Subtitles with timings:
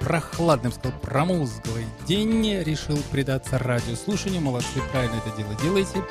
[0.00, 4.40] прохладным, сказал, промозглый день решил предаться радиослушанию.
[4.40, 6.04] Молодцы, правильно это дело делаете.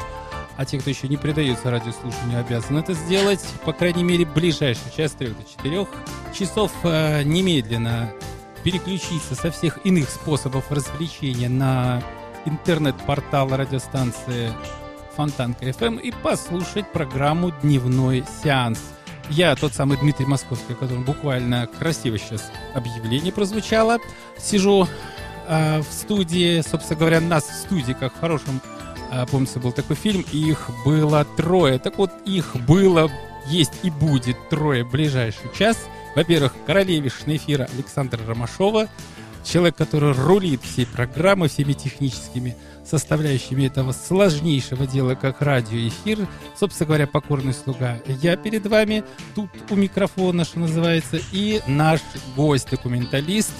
[0.58, 3.45] А те, кто еще не предается радиослушанию, обязаны это сделать.
[3.64, 5.88] По крайней мере, ближайший час, 3 до 4
[6.34, 8.12] часов э, немедленно
[8.64, 12.02] переключиться со всех иных способов развлечения на
[12.45, 14.52] интернет-портал радиостанции
[15.16, 18.80] Фонтанка FM и послушать программу «Дневной сеанс».
[19.30, 24.00] Я тот самый Дмитрий Московский, о котором буквально красиво сейчас объявление прозвучало.
[24.38, 24.88] Сижу
[25.47, 28.61] э, в студии, собственно говоря, нас в студии, как в хорошем,
[29.11, 31.78] э, помнится, был такой фильм, их было трое.
[31.78, 33.11] Так вот, их было,
[33.48, 35.78] есть и будет трое в ближайший час.
[36.16, 38.88] Во-первых, королевишна эфира Александра Ромашова,
[39.44, 42.55] человек, который рулит всей программой, всеми техническими
[42.89, 46.27] составляющими этого сложнейшего дела, как радиоэфир.
[46.55, 47.99] Собственно говоря, покорный слуга.
[48.21, 49.03] Я перед вами,
[49.35, 52.02] тут у микрофона, что называется, и наш
[52.35, 53.53] гость-документалист,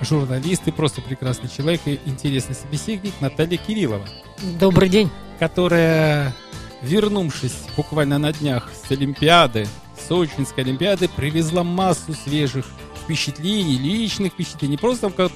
[0.00, 4.06] журналист и просто прекрасный человек и интересный собеседник Наталья Кириллова.
[4.58, 5.10] Добрый день.
[5.38, 6.34] Которая,
[6.82, 9.66] вернувшись буквально на днях с Олимпиады,
[10.08, 12.66] Сочинской Олимпиады, привезла массу свежих
[13.02, 14.72] впечатлений, личных впечатлений.
[14.72, 15.32] Не просто как,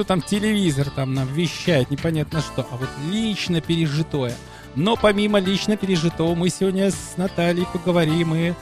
[0.00, 4.34] что там телевизор там нам вещает, непонятно что, а вот лично пережитое.
[4.74, 8.54] Но помимо лично пережитого, мы сегодня с Натальей поговорим и,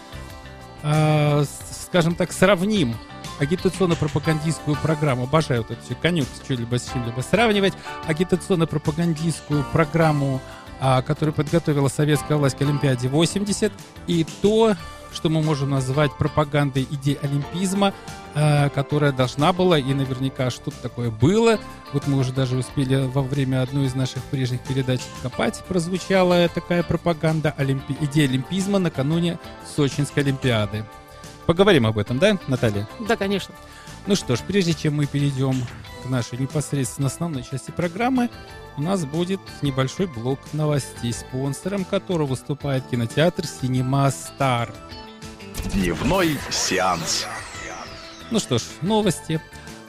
[0.82, 1.44] э,
[1.84, 2.96] скажем так, сравним
[3.38, 5.24] агитационно-пропагандистскую программу.
[5.24, 7.74] Обожаю вот это все конюк с чем-либо с чем-либо сравнивать.
[8.08, 10.40] Агитационно-пропагандистскую программу,
[10.80, 13.72] а, которую подготовила советская власть к Олимпиаде 80,
[14.08, 14.74] и то,
[15.12, 17.94] что мы можем назвать пропагандой идей олимпизма,
[18.34, 21.58] э, которая должна была, и наверняка что-то такое было.
[21.92, 26.82] Вот мы уже даже успели во время одной из наших прежних передач копать, прозвучала такая
[26.82, 27.96] пропаганда олимпи...
[28.00, 29.38] идеи олимпизма накануне
[29.76, 30.84] Сочинской Олимпиады.
[31.46, 32.86] Поговорим об этом, да, Наталья?
[33.08, 33.54] Да, конечно.
[34.06, 35.54] Ну что ж, прежде чем мы перейдем
[36.02, 38.30] к нашей непосредственно основной части программы,
[38.78, 44.72] у нас будет небольшой блок новостей, спонсором которого выступает кинотеатр «Синема Стар».
[45.74, 47.26] Дневной сеанс.
[48.30, 49.40] Ну что ж, новости.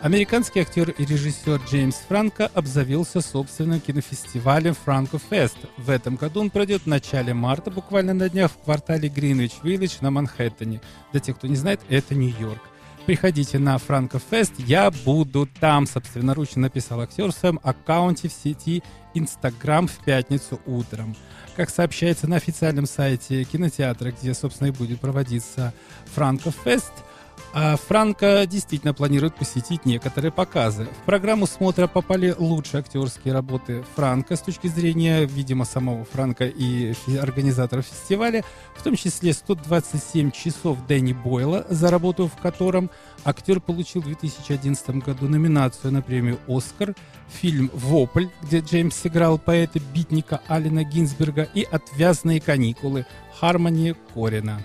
[0.02, 5.58] Американский актер и режиссер Джеймс Франко обзавелся собственным кинофестивалем Франко Фест.
[5.78, 9.98] В этом году он пройдет в начале марта, буквально на днях, в квартале Гринвич Виллидж
[10.02, 10.82] на Манхэттене.
[11.12, 12.62] Для тех, кто не знает, это Нью-Йорк.
[13.10, 18.84] Приходите на Франко Фест, я буду там, собственноручно написал актер в своем аккаунте в сети
[19.16, 21.16] Инстаграм в пятницу утром.
[21.56, 25.74] Как сообщается на официальном сайте кинотеатра, где, собственно, и будет проводиться
[26.14, 26.94] Франко Фест–
[27.54, 30.88] а Франко действительно планирует посетить некоторые показы.
[31.02, 36.94] В программу смотра попали лучшие актерские работы Франко с точки зрения, видимо, самого Франко и
[37.20, 38.44] организаторов фестиваля,
[38.76, 42.90] в том числе 127 часов Дэнни Бойла, за работу в котором
[43.24, 46.96] актер получил в 2011 году номинацию на премию «Оскар»,
[47.28, 53.06] фильм «Вопль», где Джеймс сыграл поэта-битника Алина Гинзберга и «Отвязные каникулы»
[53.40, 54.64] Хармони Корина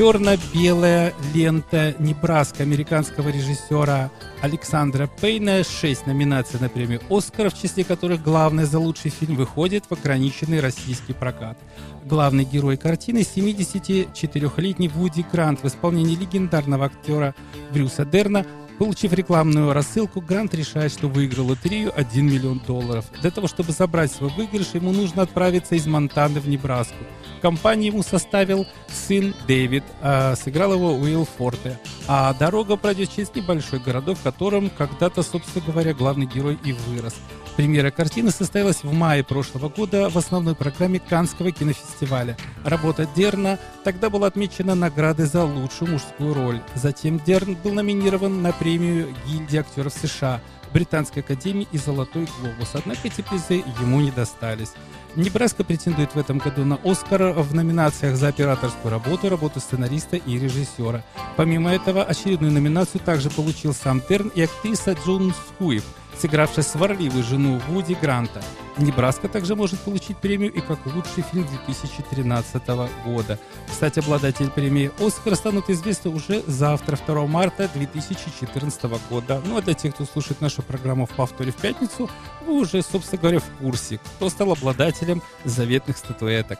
[0.00, 5.62] черно-белая лента «Небраска» американского режиссера Александра Пейна.
[5.62, 10.60] Шесть номинаций на премию «Оскар», в числе которых главная за лучший фильм выходит в ограниченный
[10.60, 11.58] российский прокат.
[12.06, 17.34] Главный герой картины– 74-летний Вуди Грант в исполнении легендарного актера
[17.70, 18.46] Брюса Дерна–
[18.80, 23.04] Получив рекламную рассылку, Грант решает, что выиграл лотерею 1 миллион долларов.
[23.20, 27.04] Для того, чтобы забрать свой выигрыш, ему нужно отправиться из Монтаны в Небраску.
[27.42, 31.78] Компанию ему составил сын Дэвид, а сыграл его Уилл Форте.
[32.08, 37.16] А дорога пройдет через небольшой городок, в котором когда-то, собственно говоря, главный герой и вырос.
[37.60, 42.38] Премьера картины состоялась в мае прошлого года в основной программе Канского кинофестиваля.
[42.64, 46.62] Работа Дерна тогда была отмечена наградой за лучшую мужскую роль.
[46.74, 50.40] Затем Дерн был номинирован на премию гильдии актеров США.
[50.72, 52.70] Британской академии и «Золотой глобус».
[52.72, 54.72] Однако эти призы ему не достались.
[55.14, 60.38] Небраска претендует в этом году на «Оскар» в номинациях за операторскую работу, работу сценариста и
[60.38, 61.04] режиссера.
[61.36, 65.84] Помимо этого, очередную номинацию также получил сам Терн и актриса Джун Скуев–
[66.20, 68.42] сыгравшая сварливую жену Вуди Гранта.
[68.76, 72.62] «Небраска» также может получить премию и как лучший фильм 2013
[73.04, 73.38] года.
[73.68, 79.42] Кстати, обладатели премии «Оскар» станут известны уже завтра, 2 марта 2014 года.
[79.44, 82.10] Ну а для тех, кто слушает нашу программу в повторе в пятницу,
[82.46, 86.58] вы уже, собственно говоря, в курсе, кто стал обладателем заветных статуэток.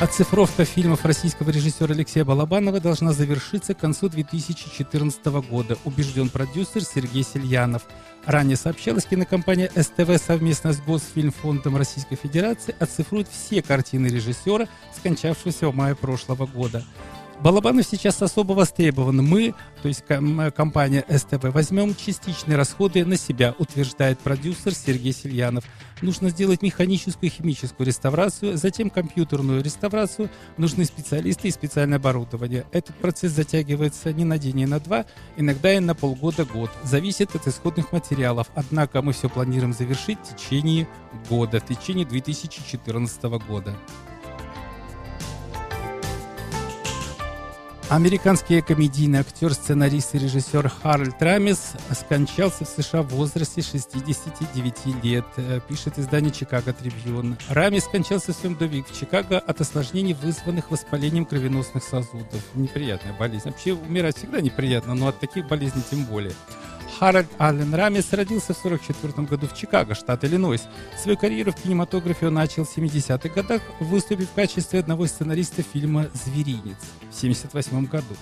[0.00, 7.22] Оцифровка фильмов российского режиссера Алексея Балабанова должна завершиться к концу 2014 года, убежден продюсер Сергей
[7.22, 7.82] Сельянов.
[8.24, 15.74] Ранее сообщалось, кинокомпания СТВ совместно с Госфильмфондом Российской Федерации оцифрует все картины режиссера, скончавшегося в
[15.74, 16.82] мае прошлого года.
[17.42, 19.24] Балабанов сейчас особо востребован.
[19.24, 20.04] Мы, то есть
[20.54, 25.64] компания СТБ, возьмем частичные расходы на себя, утверждает продюсер Сергей Сельянов.
[26.02, 30.28] Нужно сделать механическую и химическую реставрацию, затем компьютерную реставрацию.
[30.58, 32.66] Нужны специалисты и специальное оборудование.
[32.72, 35.06] Этот процесс затягивается не на день, не на два,
[35.38, 36.70] иногда и на полгода-год.
[36.84, 38.48] Зависит от исходных материалов.
[38.54, 40.86] Однако мы все планируем завершить в течение
[41.30, 43.74] года, в течение 2014 года.
[47.90, 55.24] Американский комедийный актер, сценарист и режиссер Харальд Рамис скончался в США в возрасте 69 лет,
[55.36, 57.36] э, пишет издание «Чикаго Трибьюн».
[57.48, 62.40] Рамис скончался в своем доме в Чикаго от осложнений, вызванных воспалением кровеносных сосудов.
[62.54, 63.48] Неприятная болезнь.
[63.48, 66.34] Вообще умирать всегда неприятно, но от таких болезней тем более.
[67.00, 70.68] Харальд Аллен Рамис родился в 1944 году в Чикаго, штат Иллинойс.
[71.02, 75.64] Свою карьеру в кинематографе он начал в 70-х годах, выступив в качестве одного из сценаристов
[75.72, 76.76] фильма «Зверинец»
[77.10, 78.14] в 1978 году.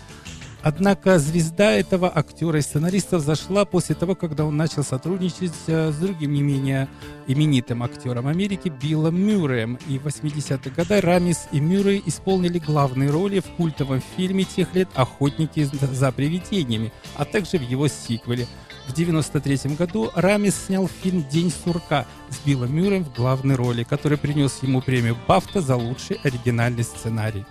[0.63, 5.97] Однако звезда этого актера и сценариста взошла после того, когда он начал сотрудничать э, с
[5.97, 6.89] другим не менее
[7.27, 9.79] именитым актером Америки Биллом Мюрреем.
[9.89, 14.89] И в 80-х годах Рамис и Мюррей исполнили главные роли в культовом фильме тех лет
[14.95, 18.47] «Охотники за привидениями», а также в его сиквеле.
[18.89, 24.17] В 1993 году Рамис снял фильм «День сурка» с Биллом Мюрреем в главной роли, который
[24.17, 27.45] принес ему премию Бафта за лучший оригинальный сценарий.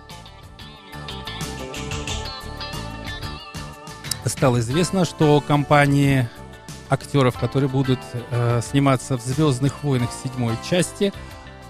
[4.28, 6.28] стало известно, что компании
[6.90, 11.12] актеров, которые будут э, сниматься в «Звездных войнах» седьмой части,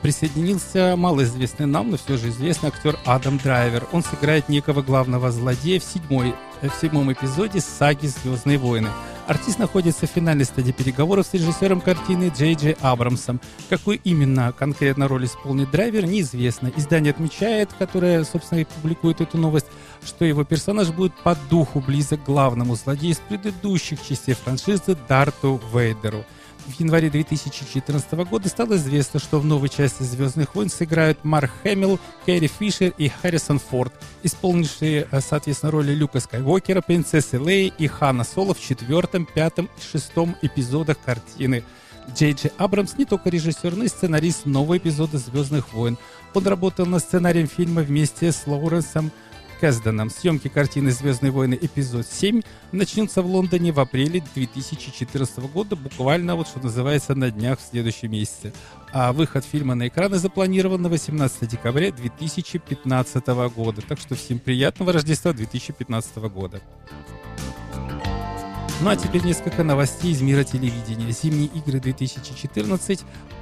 [0.02, 3.86] присоединился малоизвестный нам, но все же известный актер Адам Драйвер.
[3.92, 8.88] Он сыграет некого главного злодея в, седьмой, в седьмом эпизоде саги «Звездные войны».
[9.26, 13.42] Артист находится в финальной стадии переговоров с режиссером картины Джей Джей Абрамсом.
[13.68, 16.72] Какую именно конкретно роль исполнит драйвер, неизвестно.
[16.74, 19.66] Издание отмечает, которое, собственно, и публикует эту новость,
[20.02, 25.60] что его персонаж будет по духу близок к главному злодею из предыдущих частей франшизы Дарту
[25.74, 26.24] Вейдеру–
[26.68, 31.98] в январе 2014 года стало известно, что в новой части «Звездных войн» сыграют Марк Хэмилл,
[32.26, 33.92] Кэрри Фишер и Харрисон Форд,
[34.22, 39.92] исполнившие, э, соответственно, роли Люка Скайуокера, принцессы Леи и Хана Соло в четвертом, пятом и
[39.92, 41.64] шестом эпизодах картины.
[42.14, 45.98] Джей Джей Абрамс не только режиссер, но и сценарист нового эпизода «Звездных войн».
[46.34, 49.10] Он работал над сценарием фильма вместе с Лоуренсом
[49.60, 50.10] Кэсденом.
[50.10, 51.58] Съемки картины «Звездные войны.
[51.60, 57.58] Эпизод 7» начнутся в Лондоне в апреле 2014 года, буквально вот что называется на днях
[57.58, 58.52] в следующем месяце.
[58.92, 63.82] А выход фильма на экраны запланирован на 18 декабря 2015 года.
[63.82, 66.60] Так что всем приятного Рождества 2015 года.
[68.80, 71.10] Ну а теперь несколько новостей из мира телевидения.
[71.10, 73.00] Зимние игры 2014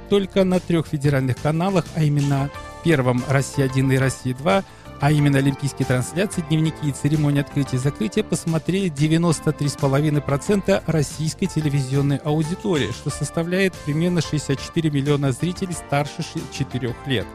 [0.09, 2.49] только на трех федеральных каналах, а именно
[2.83, 4.63] первом «Россия-1» и «Россия-2»
[4.99, 12.91] а именно олимпийские трансляции, дневники и церемонии открытия и закрытия посмотрели 93,5% российской телевизионной аудитории,
[12.91, 17.27] что составляет примерно 64 миллиона зрителей старше 4 лет.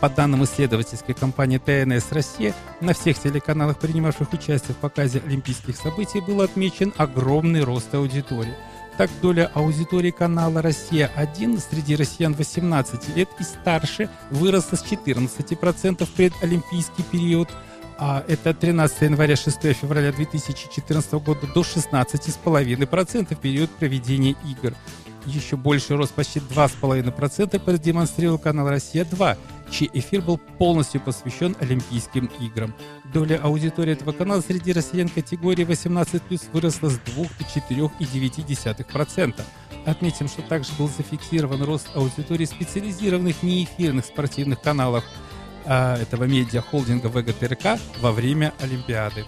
[0.00, 6.20] По данным исследовательской компании ТНС Россия, на всех телеканалах, принимавших участие в показе олимпийских событий,
[6.20, 8.54] был отмечен огромный рост аудитории–
[8.96, 16.10] так, доля аудитории канала «Россия-1» среди россиян 18 лет и старше выросла с 14% в
[16.10, 17.48] предолимпийский период,
[17.98, 24.74] а это 13 января 6 февраля 2014 года до 16,5% в период проведения игр.
[25.26, 29.38] Еще больше рост почти 2,5% продемонстрировал канал «Россия-2»,
[29.70, 32.74] чей эфир был полностью посвящен Олимпийским играм.
[33.12, 39.40] Доля аудитории этого канала среди россиян категории 18+, выросла с 2 до 4,9%.
[39.86, 45.04] Отметим, что также был зафиксирован рост аудитории специализированных неэфирных спортивных каналов
[45.66, 49.24] этого медиа-холдинга ВГТРК во время Олимпиады.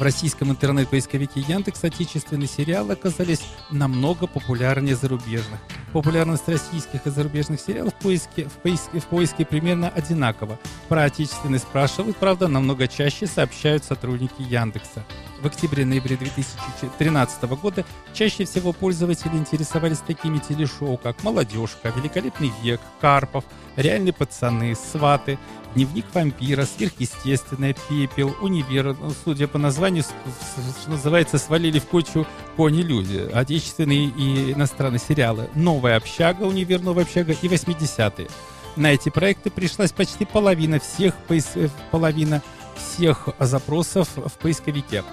[0.00, 5.60] В российском интернет-поисковике Яндекс отечественные сериалы оказались намного популярнее зарубежных.
[5.92, 10.58] Популярность российских и зарубежных сериалов в поиске, в поиске, в поиске примерно одинакова.
[10.88, 15.04] Про отечественные спрашивают, правда, намного чаще сообщают сотрудники Яндекса.
[15.42, 23.44] В октябре-ноябре 2013 года чаще всего пользователи интересовались такими телешоу, как «Молодежка», «Великолепный век», «Карпов»,
[23.76, 25.38] «Реальные пацаны», «Сваты»,
[25.74, 33.28] «Дневник вампира», «Сверхъестественное», «Пепел», «Универ», ну, судя по названию, что называется, свалили в кучу кони-люди,
[33.32, 38.28] отечественные и иностранные сериалы, «Новая общага», «Универ», «Новая общага» и «80-е».
[38.76, 42.42] На эти проекты пришлась почти половина всех, э, половина
[42.76, 45.04] всех запросов в поисковике.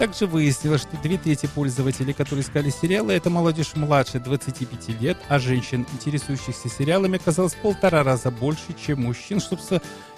[0.00, 5.38] Также выяснилось, что две трети пользователей, которые искали сериалы, это молодежь младше 25 лет, а
[5.38, 9.58] женщин, интересующихся сериалами, оказалось полтора раза больше, чем мужчин, что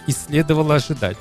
[0.07, 1.17] и следовало ожидать.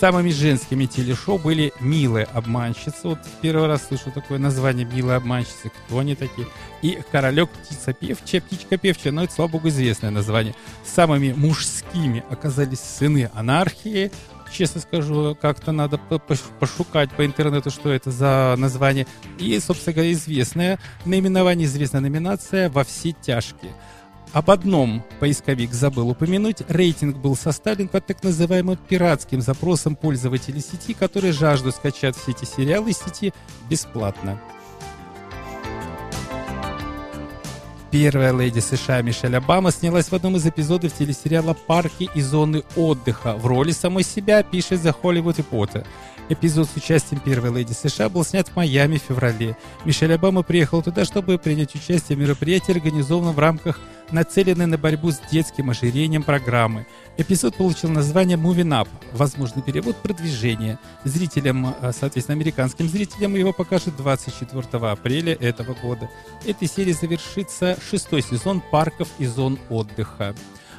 [0.00, 3.00] Самыми женскими телешоу были «Милые обманщицы».
[3.04, 5.70] Вот первый раз слышу такое название «Милые обманщицы».
[5.70, 6.48] Кто они такие?
[6.80, 9.12] И «Королек птица певчая», «Птичка певчая».
[9.12, 10.54] Но это, слава богу, известное название.
[10.86, 14.10] Самыми мужскими оказались «Сыны анархии»,
[14.50, 19.06] честно скажу, как-то надо пошукать по интернету, что это за название.
[19.38, 23.72] И, собственно говоря, известное наименование, известная номинация «Во все тяжкие».
[24.32, 26.62] Об одном поисковик забыл упомянуть.
[26.68, 32.44] Рейтинг был составлен под так называемым пиратским запросом пользователей сети, которые жаждут скачать все эти
[32.44, 33.32] сериалы из сети
[33.70, 34.38] бесплатно.
[37.98, 43.36] Первая леди США Мишель Обама снялась в одном из эпизодов телесериала «Парки и зоны отдыха»
[43.36, 45.86] в роли самой себя, пишет The Hollywood Reporter.
[46.28, 49.56] Эпизод с участием первой леди США был снят в Майами в феврале.
[49.86, 55.10] Мишель Обама приехал туда, чтобы принять участие в мероприятии, организованном в рамках нацеленной на борьбу
[55.10, 56.86] с детским ожирением программы.
[57.18, 60.78] Эпизод получил название Moving Up, возможный перевод «Продвижение».
[61.04, 66.10] Зрителям, э, соответственно, американским зрителям его покажут 24 апреля этого года.
[66.44, 70.34] Этой серии завершится шестой сезон парков и зон отдыха.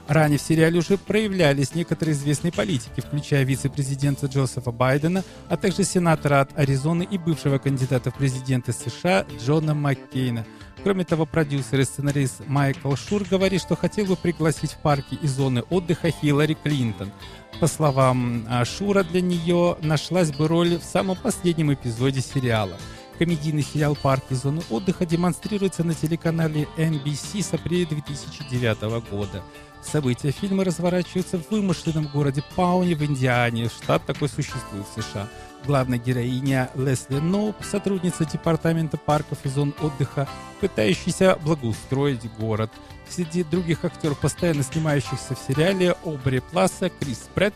[0.07, 6.41] Ранее в сериале уже проявлялись некоторые известные политики, включая вице-президента Джозефа Байдена, а также сенатора
[6.41, 10.45] от Аризоны и бывшего кандидата в президенты США Джона Маккейна–
[10.83, 15.27] Кроме того, продюсер и сценарист Майкл Шур говорит, что хотел бы пригласить в парки и
[15.27, 17.11] зоны отдыха Хиллари Клинтон.
[17.59, 22.77] По словам а, Шура, для нее нашлась бы роль в самом последнем эпизоде сериала.
[23.17, 29.41] Комедийный сериал «Парки и зоны отдыха» демонстрируется на телеканале NBC с апреля 2009 года.
[29.81, 33.69] События фильма разворачиваются в вымышленном городе Пауни в Индиане.
[33.69, 35.27] Штат такой существует в США.
[35.65, 40.27] Главная героиня Лесли Ноуп, сотрудница департамента парков и зон отдыха,
[40.61, 42.71] пытающаяся благоустроить город.
[43.09, 47.55] Среди других актеров, постоянно снимающихся в сериале, Обри Пласа, Крис Претт,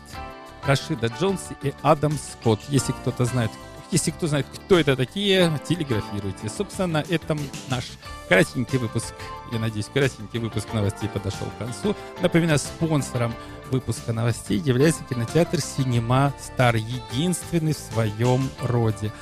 [0.64, 2.60] Рашида Джонс и Адам Скотт.
[2.68, 3.50] Если кто-то знает,
[3.92, 6.48] если кто знает, кто это такие, телеграфируйте.
[6.48, 7.84] Собственно, на этом наш
[8.28, 9.14] кратенький выпуск,
[9.52, 11.94] я надеюсь, кратенький выпуск новостей подошел к концу.
[12.20, 13.34] Напоминаю, спонсором
[13.70, 19.12] выпуска новостей является кинотеатр «Синема Стар», единственный в своем роде.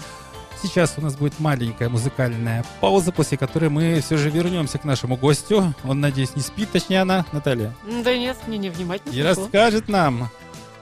[0.63, 5.17] Сейчас у нас будет маленькая музыкальная пауза, после которой мы все же вернемся к нашему
[5.17, 5.75] гостю.
[5.85, 7.75] Он, надеюсь, не спит, точнее она, Наталья.
[8.05, 9.13] Да нет, мне не внимательно.
[9.13, 10.29] И расскажет нам,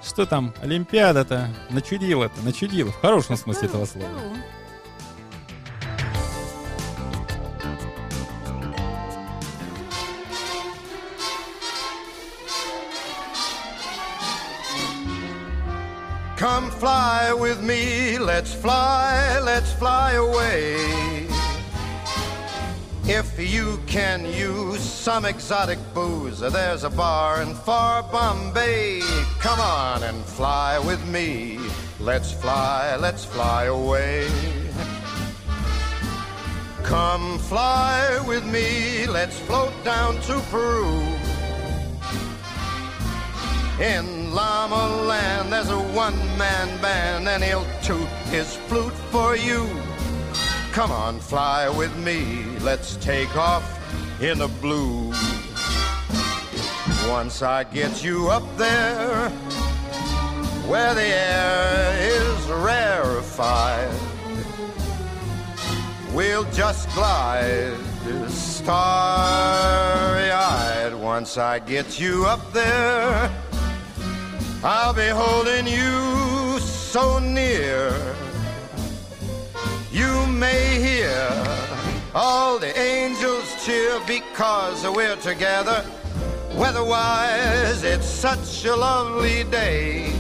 [0.03, 4.09] что там Олимпиада-то начудила-то, начудила, в хорошем смысле этого слова.
[16.39, 21.18] Come fly with me, let's fly, let's fly away.
[23.11, 29.01] If you can use some exotic booze, there's a bar in far Bombay.
[29.41, 31.59] Come on and fly with me.
[31.99, 34.29] Let's fly, let's fly away.
[36.83, 41.01] Come fly with me, let's float down to Peru.
[43.81, 49.67] In Llama Land, there's a one man band, and he'll toot his flute for you.
[50.73, 52.45] Come on, fly with me.
[52.61, 53.65] Let's take off
[54.21, 55.13] in the blue.
[57.09, 59.31] Once I get you up there,
[60.69, 63.93] where the air is rarefied,
[66.15, 67.77] we'll just glide
[68.69, 70.95] starry eyed.
[70.95, 73.31] Once I get you up there,
[74.63, 77.91] I'll be holding you so near
[79.99, 81.29] you may hear
[82.15, 85.85] all the angels cheer because we're together.
[86.55, 90.13] Weatherwise, it's such a lovely day.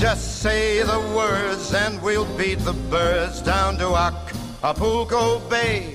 [0.00, 5.94] just say the words and we'll beat the birds down to Acapulco Bay.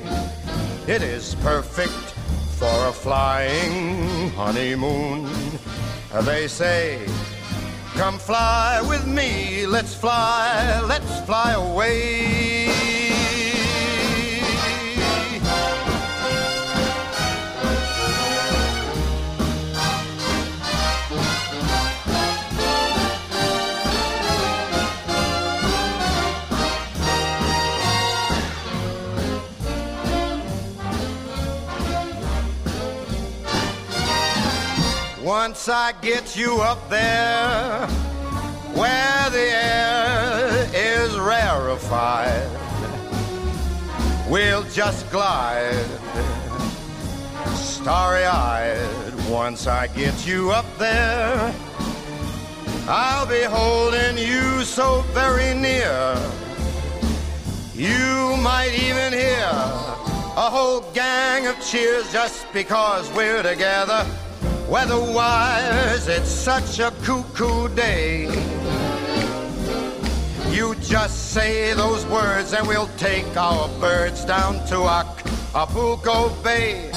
[0.88, 2.14] It is perfect
[2.60, 5.28] for a flying honeymoon.
[6.22, 7.06] They say,
[7.96, 12.65] Come fly with me, let's fly, let's fly away.
[35.26, 37.88] Once I get you up there
[38.76, 42.48] where the air is rarefied,
[44.30, 45.90] we'll just glide
[47.56, 49.16] starry eyed.
[49.28, 51.52] Once I get you up there,
[52.88, 56.16] I'll be holding you so very near.
[57.74, 59.50] You might even hear
[60.38, 64.06] a whole gang of cheers just because we're together.
[64.70, 68.24] Weather-wise, it's such a cuckoo day.
[70.50, 76.90] You just say those words and we'll take our birds down to Acapulco Bay.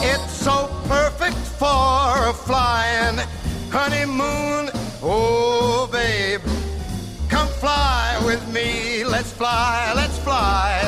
[0.00, 3.18] It's so perfect for a flying
[3.70, 4.70] honeymoon.
[5.02, 6.40] Oh, babe,
[7.28, 9.04] come fly with me.
[9.04, 10.82] Let's fly, let's fly.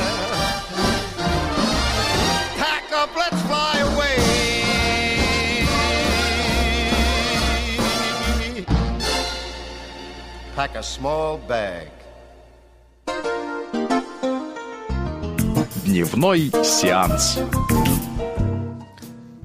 [2.56, 3.79] Pack up, let's fly
[10.60, 11.88] Pack a small bag.
[15.86, 17.38] Дневной сеанс.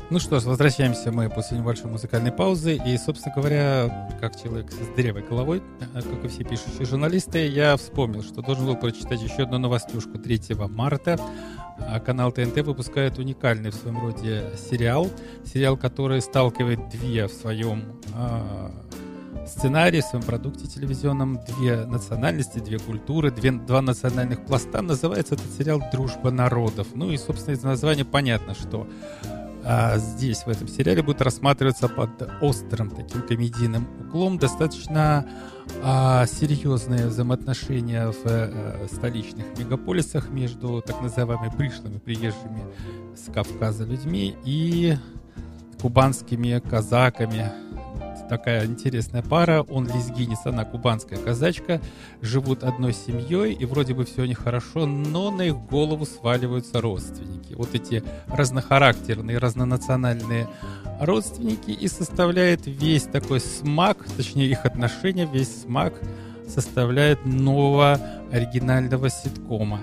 [0.09, 2.75] Ну что ж, возвращаемся мы после небольшой музыкальной паузы.
[2.85, 7.77] И, собственно говоря, как человек с дырявой головой, э, как и все пишущие журналисты, я
[7.77, 11.17] вспомнил, что должен был прочитать еще одну новостюшку 3 марта.
[11.79, 15.09] А Канал ТНТ выпускает уникальный в своем роде сериал.
[15.45, 18.01] Сериал, который сталкивает две в своем
[19.47, 24.81] сценарии, в своем продукте телевизионном две национальности, две культуры, две, два национальных пласта.
[24.81, 26.87] Называется этот сериал «Дружба народов».
[26.93, 28.87] Ну и, собственно, из названия понятно, что
[29.63, 32.09] а, здесь, в этом сериале, будет рассматриваться под
[32.41, 35.27] острым таким комедийным углом достаточно
[35.83, 42.63] а, серьезные взаимоотношения в а, столичных мегаполисах между так называемыми пришлыми приезжими
[43.15, 44.97] с Кавказа людьми и
[45.81, 47.51] кубанскими казаками,
[48.29, 49.61] такая интересная пара.
[49.63, 51.81] Он лезгинец, она кубанская казачка.
[52.21, 56.81] Живут одной семьей, и вроде бы все у них хорошо, но на их голову сваливаются
[56.81, 57.53] родственники.
[57.53, 60.47] Вот эти разнохарактерные, разнонациональные
[60.99, 65.93] родственники и составляет весь такой смак, точнее их отношения, весь смак
[66.47, 67.99] составляет нового
[68.31, 69.81] оригинального ситкома.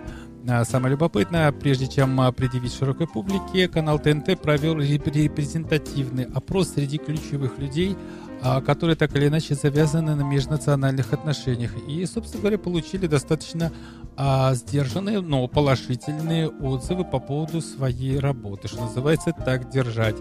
[0.49, 7.59] А Самое любопытное, прежде чем предъявить широкой публике, канал ТНТ провел репрезентативный опрос среди ключевых
[7.59, 11.73] людей, а, которые так или иначе завязаны на межнациональных отношениях.
[11.87, 13.73] И, собственно говоря, получили достаточно
[14.17, 20.17] а, сдержанные, но положительные отзывы по поводу своей работы, что называется «так держать».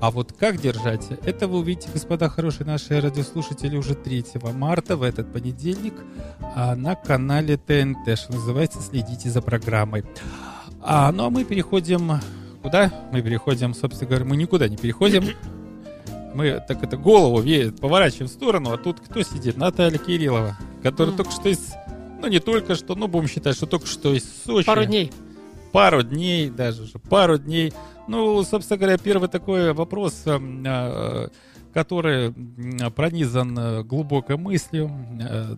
[0.00, 4.24] А вот как держать, это вы увидите, господа хорошие наши радиослушатели, уже 3
[4.54, 5.94] марта, в этот понедельник,
[6.54, 10.04] а, на канале ТНТ, что называется «Следите за программой».
[10.82, 12.20] А, ну а мы переходим...
[12.62, 12.92] Куда?
[13.12, 15.24] Мы переходим, собственно говоря, мы никуда не переходим
[16.36, 19.56] мы так это голову веет, поворачиваем в сторону, а тут кто сидит?
[19.56, 21.16] Наталья Кириллова, которая mm.
[21.16, 21.72] только что из,
[22.20, 24.66] ну не только что, ну будем считать, что только что из Сочи.
[24.66, 25.12] Пару дней.
[25.72, 27.72] Пару дней даже уже, пару дней.
[28.06, 31.28] Ну, собственно говоря, первый такой вопрос, эм, э,
[31.72, 32.32] который
[32.94, 35.56] пронизан э, глубокой мыслью, э,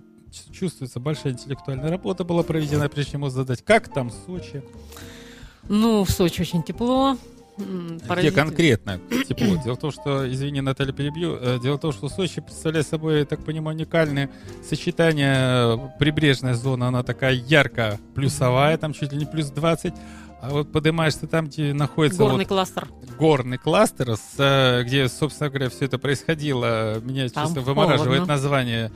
[0.52, 3.62] чувствуется большая интеллектуальная работа была проведена, прежде чем задать.
[3.62, 4.62] Как там Сочи?
[5.68, 7.16] Ну, в Сочи очень тепло.
[7.59, 9.57] Где конкретно тепло?
[9.62, 11.37] Дело в том, что, извини, Наталья, перебью.
[11.40, 14.31] Э, дело в том, что Сочи представляет собой, я так понимаю, уникальное
[14.68, 15.92] сочетание.
[15.99, 19.94] Прибрежная зона, она такая ярко плюсовая, там чуть ли не плюс 20.
[20.40, 22.18] А вот поднимаешься там, где находится...
[22.18, 22.88] Горный вот, кластер.
[23.18, 27.01] Горный кластер, с, э, где, собственно говоря, все это происходило.
[27.01, 28.35] Меня, там честно, вымораживает холодно.
[28.35, 28.90] название Э,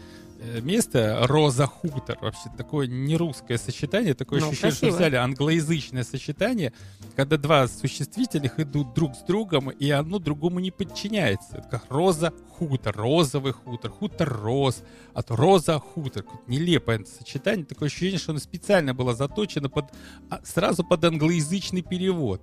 [0.63, 2.19] место Роза Хутор.
[2.21, 4.91] Вообще такое не русское сочетание, такое ну, ощущение, красиво.
[4.91, 6.73] что взяли англоязычное сочетание,
[7.17, 11.59] когда два существительных идут друг с другом, и одно другому не подчиняется.
[11.59, 14.83] Это как Роза Хутор, розовый хутор, хутор роз,
[15.15, 16.25] а то Роза Хутор.
[16.47, 19.87] Нелепое сочетание, такое ощущение, что оно специально было заточено под,
[20.31, 22.43] а, сразу под англоязычный перевод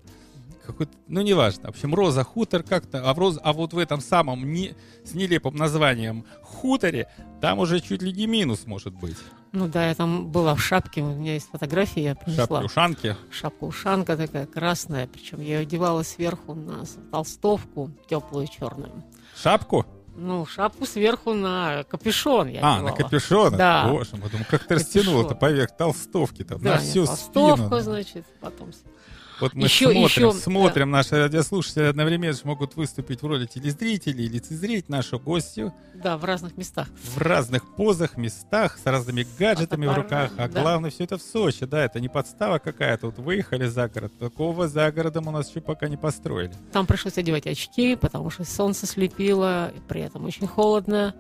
[0.72, 1.68] какой-то, ну, неважно.
[1.68, 5.14] В общем, Роза Хутор как-то, а, в Роз, а вот в этом самом не, с
[5.14, 7.08] нелепым названием хуторе,
[7.42, 9.18] там уже чуть ли не минус может быть.
[9.52, 12.62] Ну да, я там была в шапке, у меня есть фотографии, я принесла.
[12.62, 13.16] Шапки-ушанки.
[13.32, 19.04] Шапка-ушанка такая красная, причем я ее одевала сверху на толстовку теплую черную.
[19.36, 19.86] Шапку?
[20.16, 22.90] Ну, шапку сверху на капюшон я А, одевала.
[22.90, 23.56] на капюшон?
[23.58, 23.88] Да.
[23.90, 27.80] Боже мой, думаю, как ты растянула-то поверх толстовки там, Да, на всю толстовку, спину.
[27.80, 28.72] значит, потом...
[29.41, 34.30] Вот мы Еще- смотрим, еще, смотрим, наши радиослушатели одновременно могут выступить в роли телезрителей и
[34.30, 36.88] лицезреть нашу гостью Да, в разных местах.
[37.04, 40.32] в разных позах, местах, с разными гаджетами в руках.
[40.38, 40.62] А Да.
[40.62, 43.08] главное, все это в Сочи, да, это не подстава какая-то.
[43.08, 46.54] Вот выехали за город, такого за городом у нас еще пока не построили.
[46.71, 51.15] Там пришлось одевать очки, потому что солнце слепило, при этом очень холодно.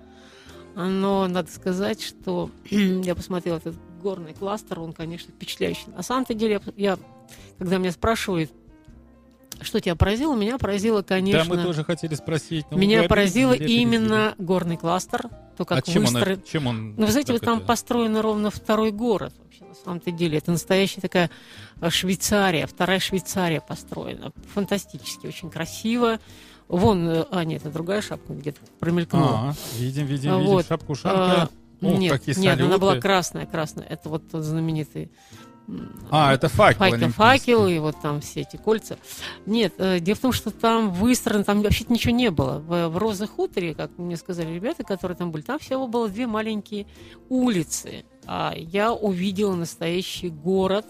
[0.75, 5.87] Но надо сказать, что я посмотрела этот горный кластер, он, конечно, впечатляющий.
[5.95, 6.97] На самом-то деле, я,
[7.57, 8.51] когда меня спрашивают,
[9.61, 11.43] что тебя поразило, меня поразило, конечно...
[11.43, 12.65] Да, мы тоже хотели спросить.
[12.71, 16.41] Меня поразило именно горный кластер, то, как А чем он, выстроен.
[16.49, 16.95] чем он...
[16.95, 17.67] Ну, вы знаете, вот там это?
[17.67, 20.37] построен ровно второй город, вообще, на самом-то деле.
[20.37, 21.29] Это настоящая такая
[21.81, 24.31] э, Швейцария, вторая Швейцария построена.
[24.53, 26.19] Фантастически, очень красиво.
[26.69, 29.49] Вон, э, а, нет, это другая шапка где-то промелькнула.
[29.49, 31.41] А, видим, видим, А, видим, вот, шапку-ушанка.
[31.43, 31.49] А,
[31.81, 33.85] Ух, нет, нет, она была красная, красная.
[33.85, 35.09] Это вот тот знаменитый
[36.11, 37.17] А, это факел факел, олимпийский.
[37.17, 38.97] факел, и вот там все эти кольца.
[39.45, 42.59] Нет, э, дело в том, что там выстроено, там вообще ничего не было.
[42.59, 46.25] В, в Роза хуторе, как мне сказали ребята, которые там были, там всего было две
[46.25, 46.87] маленькие
[47.29, 48.05] улицы.
[48.25, 50.85] А я увидела настоящий город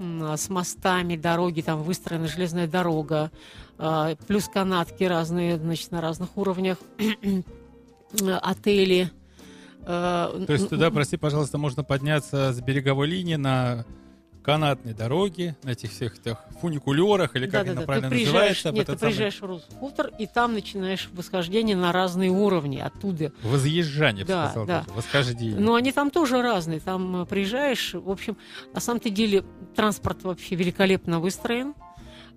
[0.00, 3.30] м, с мостами, дороги, там выстроена железная дорога,
[3.78, 6.78] а, плюс канатки разные, значит, на разных уровнях,
[8.42, 9.10] отели.
[9.86, 13.84] Э, То есть туда, прости, пожалуйста, можно подняться с береговой линии на
[14.42, 18.72] канатной дороге, на этих всех этих фуникулерах, или как Да-да-да, это ты правильно приезжаешь, называется?
[18.72, 23.32] нет, ты самый приезжаешь в Русхутор, и там начинаешь восхождение на разные уровни оттуда.
[23.42, 24.84] Возъезжание, Да, сказал, да.
[24.86, 25.58] даже, восхождение.
[25.58, 26.80] Но они там тоже разные.
[26.80, 28.36] Там э, приезжаешь, в общем,
[28.74, 29.44] на самом-то деле
[29.74, 31.74] транспорт вообще великолепно выстроен.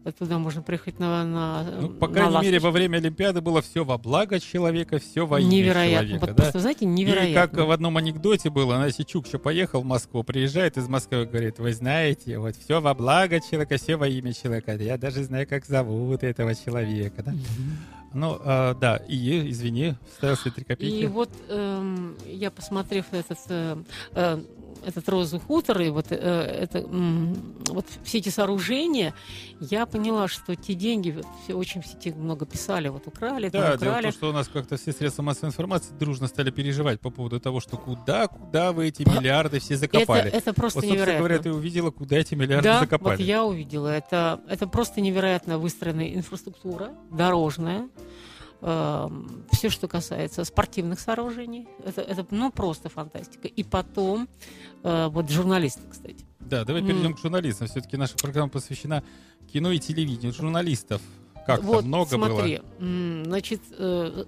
[0.05, 3.62] Э, Туда можно приехать на, на Ну, по на крайней мере, во время Олимпиады было
[3.62, 6.07] все во благо человека, все во имя Невероятно.
[6.07, 6.25] человека.
[6.25, 6.43] Вот да?
[6.43, 7.57] просто, знаете, И невероятно.
[7.57, 11.73] как в одном анекдоте было, Настя Чукча поехал в Москву, приезжает из Москвы, говорит, вы
[11.73, 14.75] знаете, вот все во благо человека, все во имя человека.
[14.75, 17.23] Я даже знаю, как зовут этого человека.
[17.23, 17.33] Да?
[18.13, 20.95] Ну, а, да, и, извини, вставил три копейки.
[20.95, 23.77] И вот эм, я, посмотрев этот, э,
[24.13, 24.41] э,
[24.85, 29.13] этот розовый хутор и вот, э, это, вот все эти сооружения,
[29.59, 33.61] я поняла, что те деньги, вот все, очень все те много писали, вот украли, там
[33.61, 34.03] Да, дело в украли.
[34.03, 37.59] том, что у нас как-то все средства массовой информации дружно стали переживать по поводу того,
[37.59, 40.29] что куда, куда вы эти миллиарды все это, закопали.
[40.29, 41.17] это просто вот, невероятно.
[41.19, 43.17] говоря, ты увидела, куда эти миллиарды да, закопали.
[43.17, 43.87] вот я увидела.
[43.87, 47.89] Это, это просто невероятно выстроенная инфраструктура, дорожная.
[48.59, 53.47] Все, что касается спортивных сооружений, это, это ну, просто фантастика.
[53.47, 54.27] И потом,
[54.83, 56.25] э, вот журналисты, кстати.
[56.39, 57.67] Да, давай перейдем к журналистам.
[57.67, 59.03] Все-таки наша программа посвящена
[59.51, 60.33] кино и телевидению.
[60.33, 61.01] Журналистов
[61.45, 62.65] как-то вот, много смотри, было.
[62.79, 64.25] м, значит, э,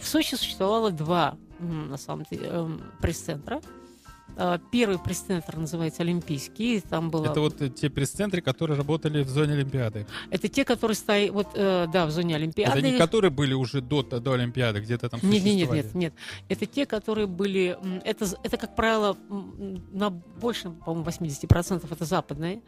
[0.00, 3.60] в Сочи существовало два, на самом деле, эм, пресс-центра.
[4.36, 7.26] Э, Первый пресс-центр называется Олимпийский, там было...
[7.26, 10.06] Это вот э, те пресс-центры, которые работали в зоне Олимпиады.
[10.30, 12.78] Это те, которые стоят, вот, э, да, в зоне Олимпиады.
[12.78, 16.14] Это не которые были уже до, до Олимпиады, где-то там Нет, нет, нет, нет, нет.
[16.48, 17.78] Это те, которые были.
[18.04, 19.16] Это, это как правило,
[19.92, 22.60] на больше, по-моему, 80% это западные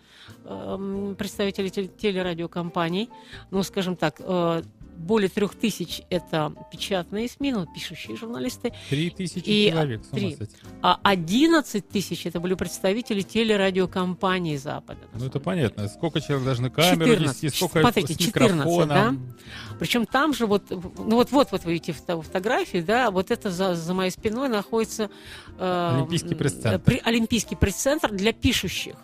[0.45, 3.11] эм, представители теле- телерадиокомпаний.
[3.51, 4.63] Ну, скажем так, э,
[4.97, 10.49] более трех тысяч это печатные СМИ, ну, пишущие журналисты, Три тысячи И, человек, с
[10.83, 15.01] а 11 тысяч это были представители телерадиокомпаний Запада.
[15.15, 15.89] Ну, это понятно.
[15.89, 17.21] Сколько человек должны камеру 14.
[17.45, 19.35] нести, сколько Смотрите, с 14, микрофоном.
[19.79, 23.51] Причем там же вот, ну вот вот вот вы видите фото- фотографии, да, вот это
[23.51, 25.11] за, за моей спиной находится
[25.59, 26.77] э, Олимпийский пресс-центр.
[26.77, 28.97] э, при- Олимпийский пресс-центр для пишущих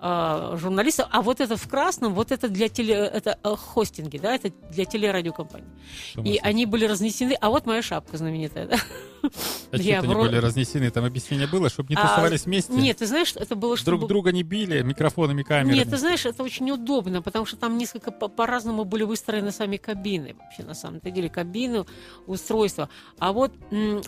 [0.00, 4.34] э, журналистов, а вот это в красном, вот это для теле, это э, хостинги, да,
[4.34, 5.66] это для телерадиокомпаний.
[6.24, 8.76] И они были разнесены, а вот моя шапка знаменитая, да.
[9.22, 12.72] А я что-то они вро- были разнесены, там объяснение было, чтобы не А, тусовались вместе?
[12.72, 13.98] Нет, ты знаешь, это было чтобы...
[13.98, 15.76] Друг друга не били микрофонами, камерами?
[15.78, 19.76] Нет, ты знаешь, это очень удобно, потому что там несколько по- по-разному были выстроены сами
[19.76, 20.34] кабины.
[20.38, 21.84] Вообще, на самом-то деле, кабины,
[22.26, 22.88] устройства.
[23.18, 23.52] А вот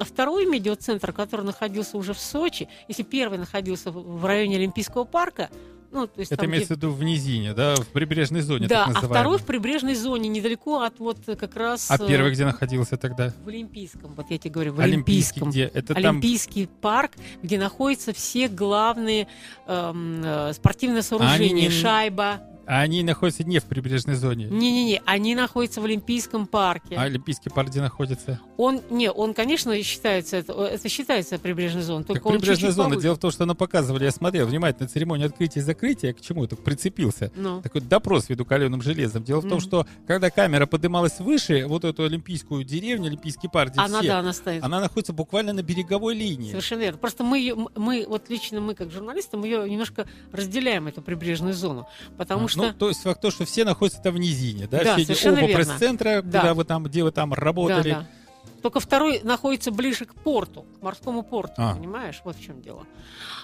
[0.01, 5.51] второй медиацентр, который находился уже в Сочи, если первый находился в районе Олимпийского парка,
[5.93, 8.87] ну, то есть Это там, имеется в виду в низине, да, в прибрежной зоне, Да,
[8.87, 11.91] так а второй в прибрежной зоне, недалеко от вот как раз...
[11.91, 13.33] А э, первый где находился тогда?
[13.45, 15.51] В Олимпийском, вот я тебе говорю, в Олимпийский Олимпийском.
[15.51, 15.65] где?
[15.65, 19.29] Это там Олимпийский парк, где находятся все главные
[19.67, 21.51] эм, э, спортивные сооружения.
[21.51, 24.46] они не- Шайба, А они находятся не в прибрежной зоне.
[24.46, 26.96] Не-не-не, они находятся в Олимпийском парке.
[26.96, 28.40] А Олимпийский парк где находится?
[28.57, 32.88] Он, не, он, конечно, считается, это, это считается прибрежной зоной, только Как прибрежная чуть-чуть зона.
[32.90, 33.03] повыше.
[33.03, 36.44] Дело в том, что она показывали, я смотрел внимательно церемонию открытия и закрытия, к чему
[36.44, 37.33] это прицепился.
[37.35, 37.61] Ну.
[37.62, 39.25] Такой допрос ввиду каленым железом.
[39.25, 39.61] Дело в том, Мгм.
[39.61, 44.18] что когда камера поднималась выше, вот эту олимпийскую деревню, олимпийский парк, где Она, все, да,
[44.20, 44.62] она стоит.
[44.62, 46.51] она находится буквально на береговой линии.
[46.51, 46.98] Совершенно верно.
[46.98, 51.88] Просто мы, мы, вот лично мы, как журналисты, мы ее немножко разделяем, эту прибрежную зону.
[52.16, 52.62] Потому А, что...
[52.69, 54.85] Ну, то есть факт то, что все находятся там в низине, да?
[54.85, 55.65] Да, все совершенно оба верно.
[55.65, 56.41] пресс-центра, Да.
[56.41, 57.91] куда вы там, где вы там работали.
[57.93, 58.07] Да, да.
[58.62, 61.75] Только второй находится ближе к порту, к морскому порту, А.
[61.75, 62.21] понимаешь?
[62.25, 62.85] Вот в чем дело.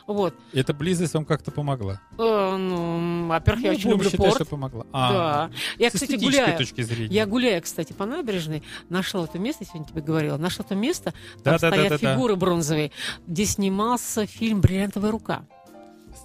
[0.06, 0.32] Вот.
[0.52, 2.00] Эта близость вам как-то помогла.
[2.16, 4.34] Э, ну, во-первых, я Ну, очень будем люблю считать, порт.
[4.36, 4.86] что помогла.
[4.92, 5.12] А,
[5.48, 5.50] Да.
[5.78, 6.56] Я, с кстати, гуляю.
[6.56, 7.12] точки зрения.
[7.14, 11.12] Я гуляя, кстати, по набережной, нашла это место, я сегодня тебе говорила, нашла то место,
[11.42, 11.96] там Да-да-да-да-да.
[11.96, 12.92] стоят фигуры бронзовые,
[13.26, 15.42] где снимался фильм «Бриллиантовая рука».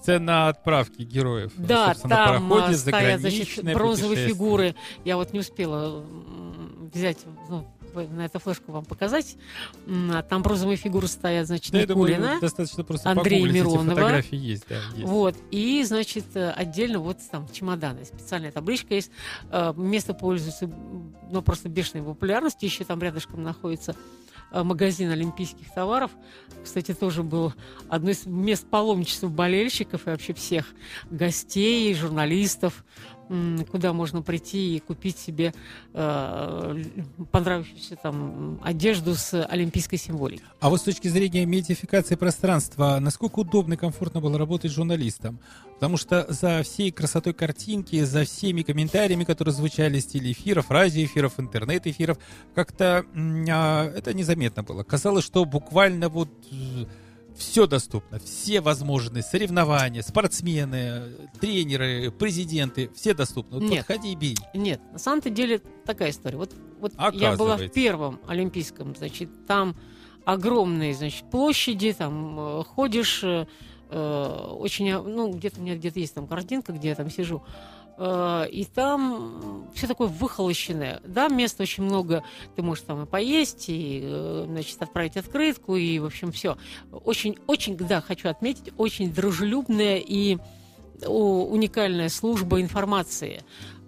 [0.04, 1.54] Сцена отправки героев.
[1.58, 4.76] Да, там пароходе, а, стоят, значит, бронзовые фигуры.
[5.06, 6.04] Я вот не успела
[6.94, 9.38] взять, ну, на эту флешку вам показать.
[9.88, 12.39] А Там бронзовые фигуры стоят, значит, Да, я думаю, Никулина.
[12.42, 13.84] достаточно просто эти Миронова.
[13.86, 15.08] фотографии есть, да, есть.
[15.08, 19.12] Вот, и, значит, отдельно вот там чемоданы, специальная табличка есть.
[19.52, 20.70] Э, Место пользуется,
[21.32, 22.68] ну, просто бешеной популярностью.
[22.68, 23.96] Еще там рядышком находится
[24.54, 26.12] магазин олимпийских товаров.
[26.63, 27.54] Кстати, тоже был
[27.89, 30.68] одно из мест паломничества болельщиков и вообще всех
[31.10, 32.86] гостей, журналистов,
[33.72, 35.54] куда можно прийти и купить себе
[35.93, 36.84] э,
[37.32, 40.46] понравившуюся там одежду с олимпийской символикой.
[40.60, 45.39] А вот с точки зрения медиафикации пространства, насколько удобно и комфортно было работать журналистом?
[45.76, 52.17] Потому что за всей красотой картинки, за всеми комментариями, которые звучали с телеэфиров, радиоэфиров, интернет-эфиров,
[52.56, 54.84] как-то а, это незаметно было.
[54.84, 56.30] Казалось, что буквально вот
[57.36, 63.60] все доступно, все возможные соревнования, спортсмены, тренеры, президенты, все доступны.
[63.60, 63.86] Вот Нет.
[63.86, 64.38] подходи и бей.
[64.54, 66.38] Нет, на самом-то деле такая история.
[66.38, 69.76] Вот, вот я была в первом Олимпийском, значит, там
[70.26, 73.46] огромные, значит, площади, там э, ходишь, э,
[73.89, 77.43] э, очень, ну, где-то у меня где-то есть там картинка, где я там сижу,
[77.99, 81.01] и там все такое выхолощенное.
[81.06, 82.23] Да, места очень много,
[82.56, 86.58] ты можешь там и поесть, и, э, значит, отправить открытку, и, в общем, все.
[86.91, 90.38] Очень, очень, да, хочу отметить, очень дружелюбная и
[91.06, 93.43] уникальная служба информации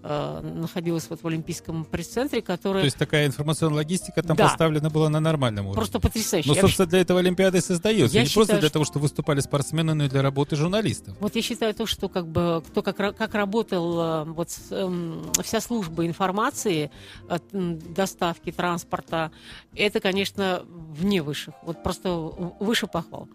[0.07, 4.43] э, находилась вот в Олимпийском пресс-центре, которая То есть такая информационная логистика там Да.
[4.49, 5.75] поставлена была на нормальном уровне.
[5.75, 6.47] просто потрясающая.
[6.49, 8.15] Ну, Я собственно, для этого Олимпиада и создается.
[8.15, 11.15] Я не просто считаю, для что- того, что выступали спортсмены, но и для работы журналистов.
[11.19, 15.59] Вот я считаю то, что как бы кто как, как работал э, вот эм, вся
[15.59, 16.91] служба информации,
[17.51, 19.31] доставки транспорта,
[19.75, 22.09] это, конечно, вне высших, вот просто
[22.59, 23.27] выше похвал.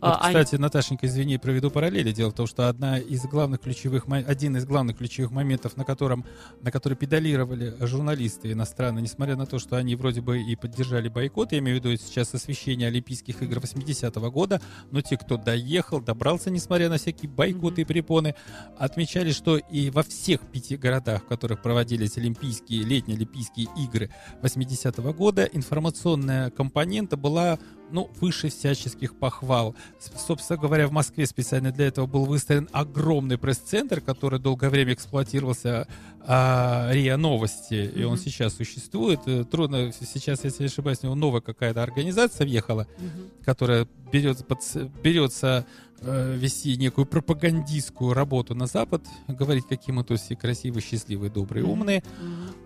[0.00, 2.12] Вот, А, они- кстати, Наташенька, извини, проведу параллели.
[2.12, 6.24] Дело в том, что одна из главных ключевых, один из главных ключевых моментов, на котором,
[6.60, 11.52] на который педалировали журналисты иностранные, несмотря на то, что они вроде бы и поддержали бойкот,
[11.52, 16.50] я имею в виду сейчас освещение Олимпийских игр 80-го года, но те, кто доехал, добрался,
[16.50, 18.34] несмотря на всякие бойкоты и препоны,
[18.78, 24.10] отмечали, что и во всех пяти городах, в которых проводились Олимпийские, летние Олимпийские игры
[24.42, 27.58] 80-го года, информационная компонента была
[27.92, 29.74] ну, выше всяческих похвал.
[30.00, 35.86] Собственно говоря, в Москве специально для этого был выстроен огромный пресс-центр, который долгое время эксплуатировался
[36.26, 39.20] а, РИА Новости, и он сейчас существует.
[39.26, 43.30] Э, Трудно, сейчас, если не ошибаюсь, у него новая какая-то организация въехала, Мгм.
[43.44, 44.60] которая берется, под,
[45.02, 45.66] берется
[46.02, 52.02] вести некую пропагандистскую работу на Запад, говорить, какие мы то все красивые, счастливые, добрые, умные.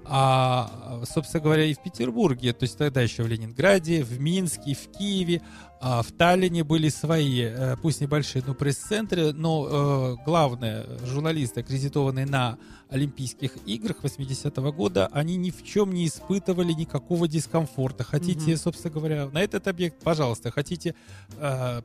[0.04, 4.90] А, собственно говоря, и в Петербурге, то есть тогда еще в Ленинграде, в Минске, в
[4.96, 5.42] Киеве,
[5.80, 12.26] а, в Таллине были свои, э, пусть небольшие, но пресс-центры, но э, главное, журналисты, аккредитованные
[12.26, 12.58] на
[12.88, 18.04] Олимпийских играх 80-го года, они ни в чем не испытывали никакого дискомфорта.
[18.04, 18.56] Хотите, Мгм.
[18.56, 20.50] собственно говоря, на этот объект, пожалуйста.
[20.50, 20.94] Хотите
[21.38, 21.82] э,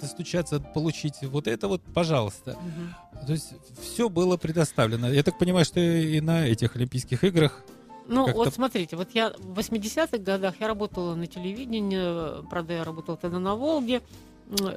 [0.00, 2.56] достучаться, получить вот это вот, пожалуйста.
[2.60, 3.26] Мгм.
[3.26, 5.10] То есть все было предоставлено.
[5.10, 7.64] Я так понимаю, что и на этих Олимпийских играх
[8.10, 12.84] Ну, Как-то- вот смотрите, вот я в 80-х годах я работала на телевидении, правда, я
[12.84, 14.02] работала тогда на Волге,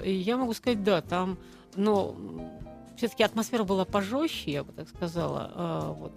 [0.03, 1.39] и я могу сказать, да, там,
[1.75, 2.15] но
[2.95, 6.13] все-таки атмосфера была пожестче, я бы так сказала, а, вот,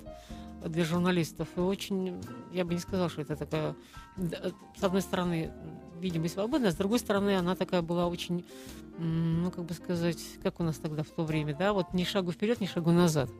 [0.66, 1.48] для журналистов.
[1.56, 3.74] И очень, я бы не сказала, что это такая,
[4.78, 5.50] с одной стороны,
[5.98, 8.44] видимость свободная, а с другой стороны, она такая была очень,
[8.98, 12.30] ну, как бы сказать, как у нас тогда в то время, да, вот ни шагу
[12.32, 13.30] вперед, ни шагу назад.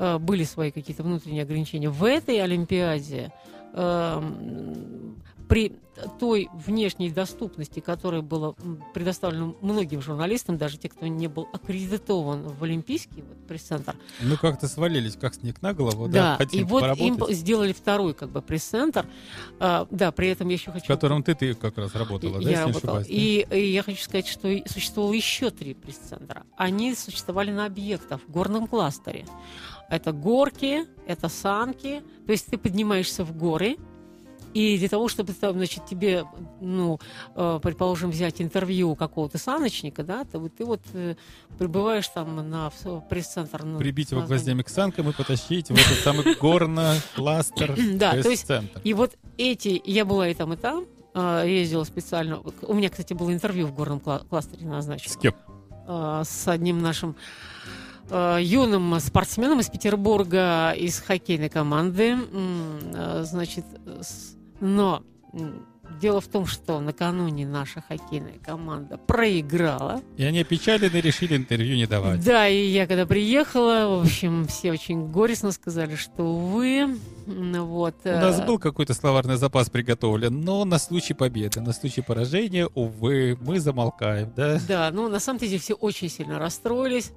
[0.00, 1.90] Э, были свои какие-то внутренние ограничения.
[1.90, 3.32] В этой Олимпиаде
[3.74, 5.16] эм,
[5.48, 5.72] при
[6.18, 8.54] той внешней доступности, которая была
[8.94, 14.68] предоставлена многим журналистам, даже те, кто не был аккредитован в Олимпийский вот, пресс-центр, Ну, как-то
[14.68, 18.30] свалились, как снег на голову, да, да, хотим и вот им поработать, сделали второй как
[18.30, 19.06] бы пресс-центр.
[19.58, 20.84] А, да, при этом я еще хочу...
[20.84, 22.98] в котором ты, ты как раз работала, да, я если работала.
[22.98, 23.56] ошибаюсь, да?
[23.56, 26.44] И, и я хочу сказать, что и существовало еще три пресс-центра.
[26.56, 29.26] Они существовали на объектах в горном кластере.
[29.90, 32.02] Это горки, это санки.
[32.26, 33.76] То есть ты поднимаешься в горы,
[34.52, 36.24] и для того, чтобы значит, тебе,
[36.60, 36.98] ну,
[37.36, 41.14] э, предположим, взять интервью какого-то саночника, да, то вот ты вот э,
[41.58, 42.70] прибываешь там на
[43.08, 43.64] пресс-центр.
[43.64, 48.50] ну, Прибить его гвоздями к санкам и потащить в этот самый горно-кластер Да, то есть.
[48.82, 52.40] И вот эти, я была и там, и там, э, ездила специально.
[52.62, 55.12] У меня, кстати, было интервью в горном кла- кластере назначено.
[55.12, 55.34] С кем?
[56.22, 57.16] с одним нашим
[58.10, 62.16] юным спортсменом из Петербурга, из хоккейной команды.
[62.94, 63.64] Э, Значит,
[64.60, 65.02] но
[66.00, 70.00] дело в том, что накануне наша хоккейная команда проиграла.
[70.16, 72.24] И они опечалены и решили интервью не давать.
[72.24, 76.96] Да, и я когда приехала, в общем, все очень горестно сказали, что увы,
[77.26, 77.96] м, вот.
[78.04, 82.68] У нас э, был какой-то словарный запас приготовлен, но на случай победы, на случай поражения,
[82.74, 84.60] увы, мы замолкаем, да?
[84.68, 87.12] Да, ну на самом деле все очень сильно расстроились.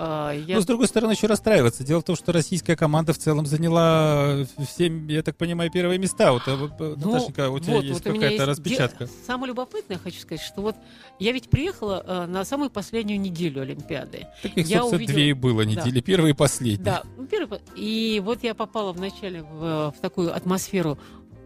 [0.00, 0.54] А, Я...
[0.56, 1.82] Но, с другой стороны, еще расстраиваться.
[1.82, 6.32] Дело в том, что российская команда в целом заняла все, я так понимаю, первые места.
[6.32, 9.08] Вот, э, э, Ну, Наташенька, у тебя вот, есть вот какая-то есть де- распечатка.
[9.26, 10.76] Самое любопытное, я хочу сказать, что вот
[11.18, 14.28] я ведь приехала э, на самую последнюю неделю Олимпиады.
[14.42, 15.70] Таких, я собственно, увидела- две и было Да.
[15.70, 16.84] недели, первые и последние.
[16.84, 20.96] Да, ну, первый по- и вот я попала вначале в, в такую атмосферу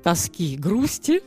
[0.04, 1.22] тоски и грусти.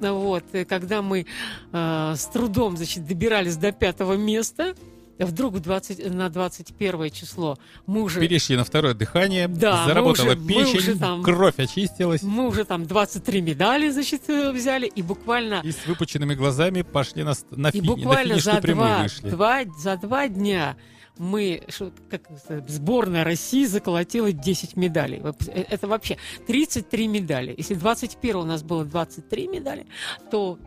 [0.00, 1.24] Ну Вот, когда мы
[1.72, 4.74] э, с трудом, значит, добирались до пятого места,
[5.18, 10.26] вдруг в 20, на 21 число мы уже Перешли на второе дыхание, Да, мы заработала
[10.32, 12.22] уже- мы печень, уже там- кровь очистилась.
[12.22, 17.22] мы уже там 23 медали, значит, э, взяли, и буквально И с выпученными глазами пошли
[17.22, 19.30] на, на, И фини- на буквально финишную за два, вышли.
[19.30, 20.76] два- за два дня
[21.16, 21.62] мы,
[22.10, 22.22] как
[22.68, 25.20] сборная России заколотила 10 медалей.
[25.22, 26.16] Э, Это вообще
[26.48, 27.54] 33 медали.
[27.56, 29.86] Если 21 у нас было 23 медали,
[30.32, 30.58] то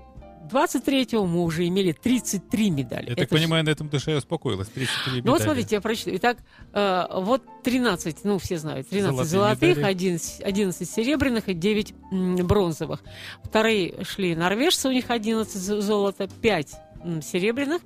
[0.49, 3.10] 23 мы уже имели 33 медали.
[3.10, 4.67] Я так Это ж- понимаю, на этом душа и успокоилась.
[4.69, 5.43] 33 ну вот медали.
[5.43, 6.10] смотрите, я прочту.
[6.13, 6.38] Итак,
[6.73, 9.91] э, вот 13, ну все знают, 13 Золотые золотых, медали.
[9.91, 13.03] 11, 11 серебряных и 9 м, бронзовых.
[13.43, 17.81] Вторые шли норвежцы, у них 11 з- золота, 5 м, серебряных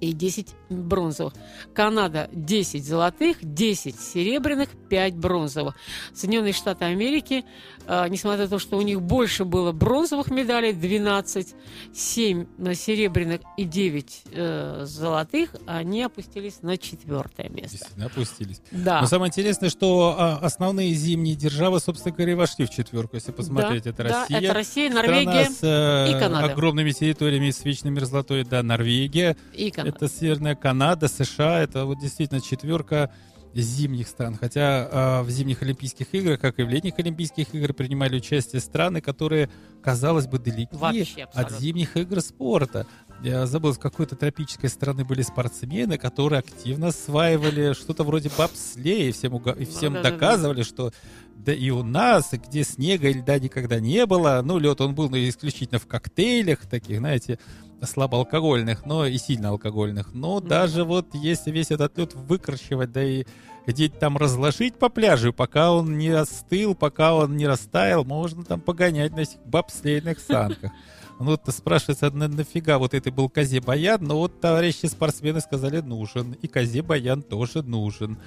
[0.00, 1.32] и 10 бронзовых.
[1.74, 5.74] Канада 10 золотых, 10 серебряных, 5 бронзовых.
[6.14, 7.44] Соединенные Штаты Америки,
[7.86, 11.54] э, несмотря на то, что у них больше было бронзовых медалей, 12,
[11.94, 17.78] 7 на серебряных и 9 э, золотых, они опустились на четвертое место.
[17.78, 18.60] Действительно, опустились.
[18.70, 19.00] Да.
[19.00, 23.84] Но самое интересное, что а, основные зимние державы, собственно говоря, вошли в четверку, если посмотреть.
[23.84, 26.52] Да, это да, Россия, это Россия, Норвегия с э, и Канада.
[26.52, 29.85] огромными территориями с вечной мерзлотой, да, Норвегия, и Канада.
[29.86, 33.10] Это Северная Канада, США, это вот действительно четверка
[33.54, 34.36] зимних стран.
[34.38, 39.00] Хотя а, в зимних Олимпийских играх, как и в летних Олимпийских играх, принимали участие страны,
[39.00, 39.48] которые,
[39.82, 42.86] казалось бы, далеки Вообще от зимних игр спорта.
[43.22, 49.12] Я забыл, с какой-то тропической страны были спортсмены, которые активно осваивали что-то вроде бобслея, и
[49.12, 50.10] всем, уга- и всем Да-да-да-да.
[50.10, 50.92] доказывали, что
[51.34, 55.08] да и у нас, где снега и льда никогда не было, ну, лед он был
[55.08, 57.38] ну, исключительно в коктейлях таких, знаете,
[57.82, 60.14] слабоалкогольных, но и сильно алкогольных.
[60.14, 60.48] Но Мгм.
[60.48, 63.24] даже вот если весь этот лед выкручивать, да и
[63.66, 68.60] где-то там разложить по пляжу, пока он не остыл, пока он не растаял, можно там
[68.60, 70.70] погонять на этих бобслейных санках.
[71.18, 74.04] Ну, вот спрашивается, на, нафига вот это был Козе Баян?
[74.04, 76.32] Но вот товарищи спортсмены сказали, нужен.
[76.42, 78.18] И Козе Баян тоже нужен.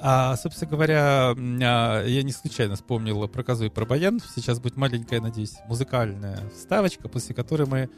[0.00, 4.20] А, собственно говоря, а, я не случайно вспомнил про Козу и про Баян.
[4.32, 7.90] Сейчас будет маленькая, надеюсь, музыкальная вставочка, после которой мы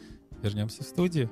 [0.43, 1.31] вернемся в студию.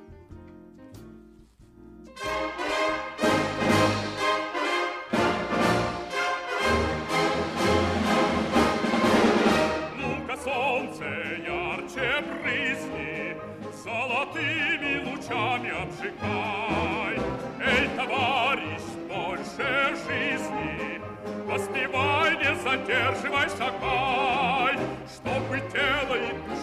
[22.63, 24.79] Задерживай, шагай,
[25.13, 26.60] Чтобы тело и душа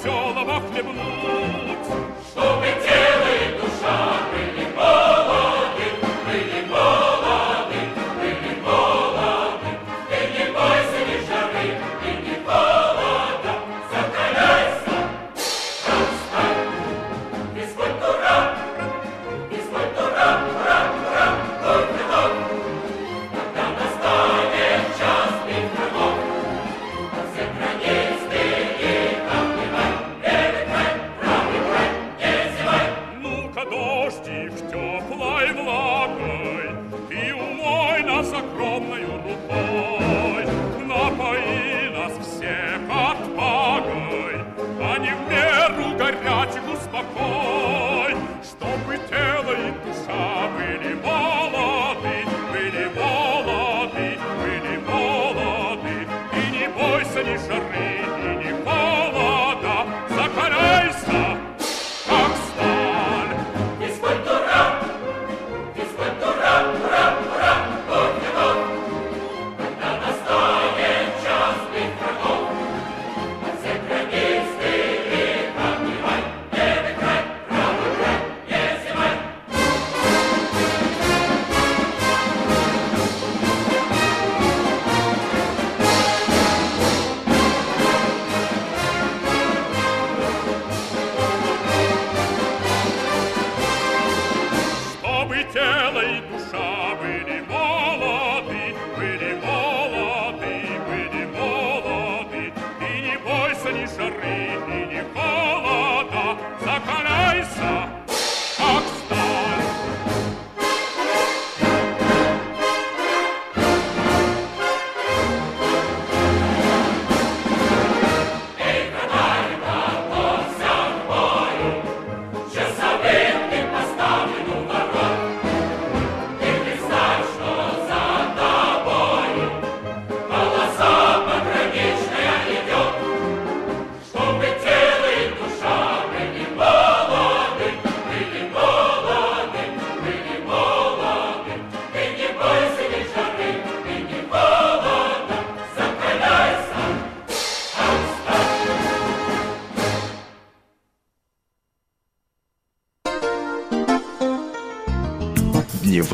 [0.00, 1.39] веселого хлебнуть.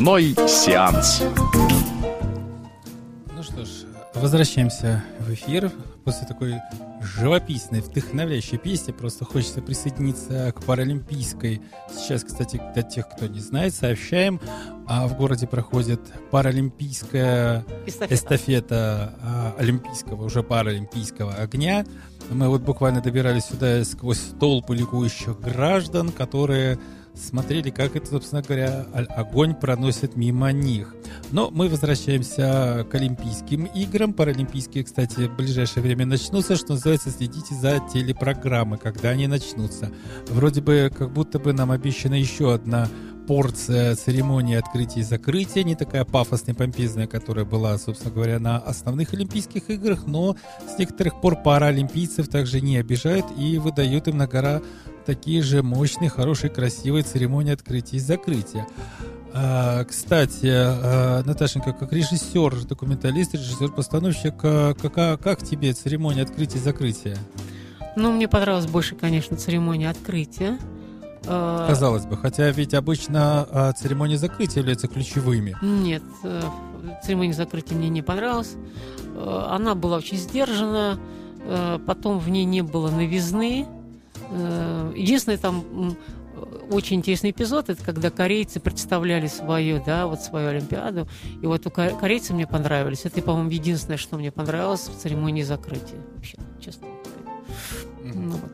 [0.08, 1.22] Дневной сеанс.
[3.36, 3.68] Ну что ж,
[4.16, 5.70] возвращаемся в эфир
[6.06, 6.62] после такой
[7.02, 8.94] живописной, вдохновляющей песни.
[8.94, 11.62] Просто хочется присоединиться к паралимпийской.
[11.94, 14.40] Сейчас, кстати, для тех, кто не знает, сообщаем,
[14.88, 16.00] а в городе проходит
[16.32, 18.16] паралимпийская Эстафета.
[18.16, 21.86] эстафета а, олимпийского, уже паралимпийского огня.
[22.30, 26.80] Мы вот буквально добирались сюда сквозь толпу ликующих граждан, которые
[27.20, 30.96] смотрели, как это, собственно говоря, огонь проносит мимо них.
[31.32, 34.14] Но мы возвращаемся к Олимпийским играм.
[34.14, 36.56] Паралимпийские, кстати, в ближайшее время начнутся.
[36.56, 39.92] Что называется, следите за телепрограммы, когда они начнутся.
[40.28, 42.88] Вроде бы, как будто бы нам обещана еще одна
[43.28, 49.14] порция церемонии открытия и закрытия, не такая пафосная, помпезная, которая была, собственно говоря, на основных
[49.14, 50.36] Олимпийских играх, но
[50.68, 54.62] с некоторых пор паралимпийцев также не обижают и выдают им на гора
[55.06, 58.66] такие же мощные, хорошие, красивые церемонии открытия и закрытия.
[59.34, 66.62] А, кстати, а, Наташенька, как режиссер, документалист, режиссер-постановщик, а, как, как тебе церемония открытия и
[66.62, 67.18] закрытия?
[67.96, 70.58] Ну, мне понравилась больше, конечно, церемония открытия.
[71.28, 75.56] Э, Казалось бы, хотя ведь обычно а, церемонии закрытия являются ключевыми.
[75.62, 76.42] Нет, э,
[77.04, 78.56] церемония закрытия мне не понравилась.
[79.16, 81.00] Э, Она была очень сдержана,
[81.86, 83.66] потом в ней не было новизны.
[84.96, 85.96] Единственный там
[86.70, 91.08] очень интересный эпизод, это когда корейцы представляли свою, да, вот свою Олимпиаду.
[91.42, 93.06] И вот у ко- корейцы мне понравились.
[93.06, 96.00] Это, по-моему, единственное, что мне понравилось в церемонии закрытия.
[96.16, 98.14] Вообще, честно говоря.
[98.14, 98.52] Ну, вот.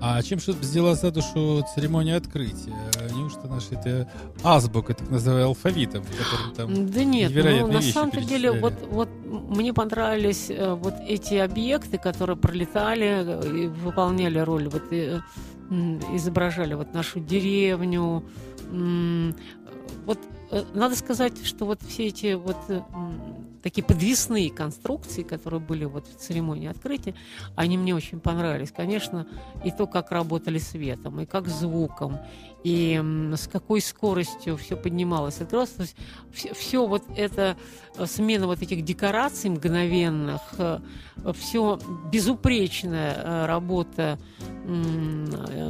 [0.00, 2.74] А чем что взяла за душу церемония открытия?
[3.14, 4.08] Неужто наши это
[4.42, 6.04] азбука, так называемый алфавитом,
[6.56, 11.98] там Да нет, ну, на самом-то деле, вот, вот мне понравились э, вот эти объекты,
[11.98, 15.20] которые пролетали э, и выполняли роль, вот э,
[15.70, 18.22] м, изображали вот нашу деревню,
[20.04, 20.35] вот э,
[20.74, 22.82] надо сказать, что вот все эти вот э,
[23.62, 27.14] такие подвесные конструкции, которые были вот в церемонии открытия,
[27.56, 28.70] они мне очень понравились.
[28.70, 29.26] Конечно,
[29.64, 32.18] и то, как работали светом, и как звуком,
[32.62, 33.02] и
[33.34, 35.70] с какой скоростью все поднималось, открылось.
[35.70, 35.96] То есть
[36.32, 37.56] все, вот это
[37.96, 40.42] э, смена вот этих декораций мгновенных,
[41.34, 41.78] все
[42.12, 44.18] безупречная э, работа
[44.64, 45.68] э,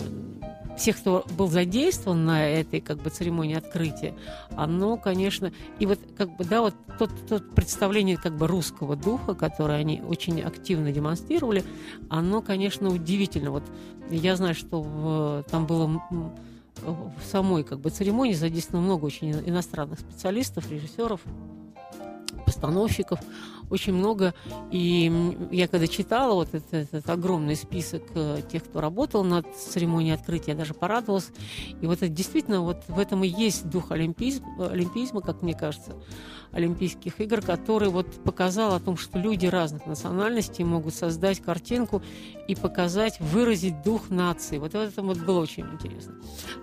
[0.76, 4.14] всех, кто был задействован на этой как бы церемонии открытия,
[4.50, 9.34] оно, конечно, и вот как бы да, вот тот, тот представление как бы русского духа,
[9.34, 11.64] которое они очень активно демонстрировали,
[12.08, 13.50] оно, конечно, удивительно.
[13.50, 13.64] Вот
[14.10, 16.02] я знаю, что в, там было
[16.82, 21.20] в самой как бы церемонии задействовано много очень иностранных специалистов, режиссеров,
[22.44, 23.18] постановщиков,
[23.70, 24.34] очень много.
[24.70, 25.12] И
[25.50, 30.52] я когда читала вот этот, этот огромный список э, тех, кто работал над церемонией открытия,
[30.52, 31.30] я даже порадовалась.
[31.80, 35.94] И вот это действительно вот в этом и есть дух олимпизм, олимпизма, как мне кажется,
[36.52, 42.02] Олимпийских игр, который вот показал о том, что люди разных национальностей могут создать картинку
[42.48, 44.58] и показать, выразить дух нации.
[44.58, 46.14] Вот это вот было очень интересно.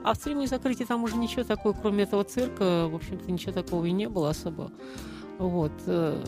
[0.04, 3.86] А в церемонии закрытия там уже ничего такого, кроме этого цирка, в общем-то, ничего такого
[3.86, 4.72] и не было особо.
[5.40, 5.72] Вот.
[5.88, 6.24] э,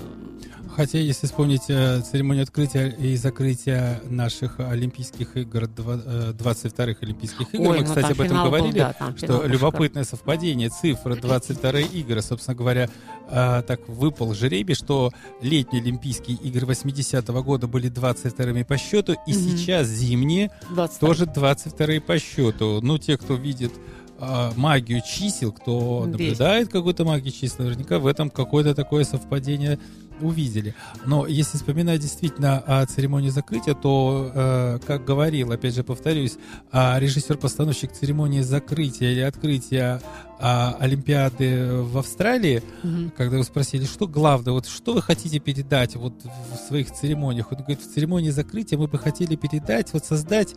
[0.76, 7.54] Хотя, если вспомнить э, церемонию открытия и закрытия наших Олимпийских игр, два- э, 22-х Олимпийских
[7.54, 10.70] игр, Ой, мы, ну кстати, об этом финал был, говорили, да, там что любопытное совпадение
[10.70, 12.90] цифр 22 игры, собственно говоря,
[13.30, 19.40] так выпал жеребий, что летние Олимпийские игры 80-го года были 22-ми по счету, и Мгм.
[19.58, 21.08] сейчас зимние 22.
[21.08, 22.80] тоже 22 по счету.
[22.82, 23.72] Ну, те, кто видит
[24.18, 29.78] а, магию чисел, кто наблюдает какую-то магию чисел, наверняка в этом какое-то такое совпадение
[30.22, 30.74] увидели.
[31.06, 36.38] Но если вспоминать действительно о церемонии закрытия, то, э, как говорил, опять же повторюсь,
[36.72, 40.02] а, режиссер-постановщик церемонии закрытия или открытия
[40.38, 43.12] а, Олимпиады в Австралии, Мгм.
[43.16, 47.54] когда вы спросили, что главное, вот что вы хотите передать вот в своих церемониях?
[47.54, 50.54] Он говорит, в церемонии закрытия мы бы хотели передать, вот создать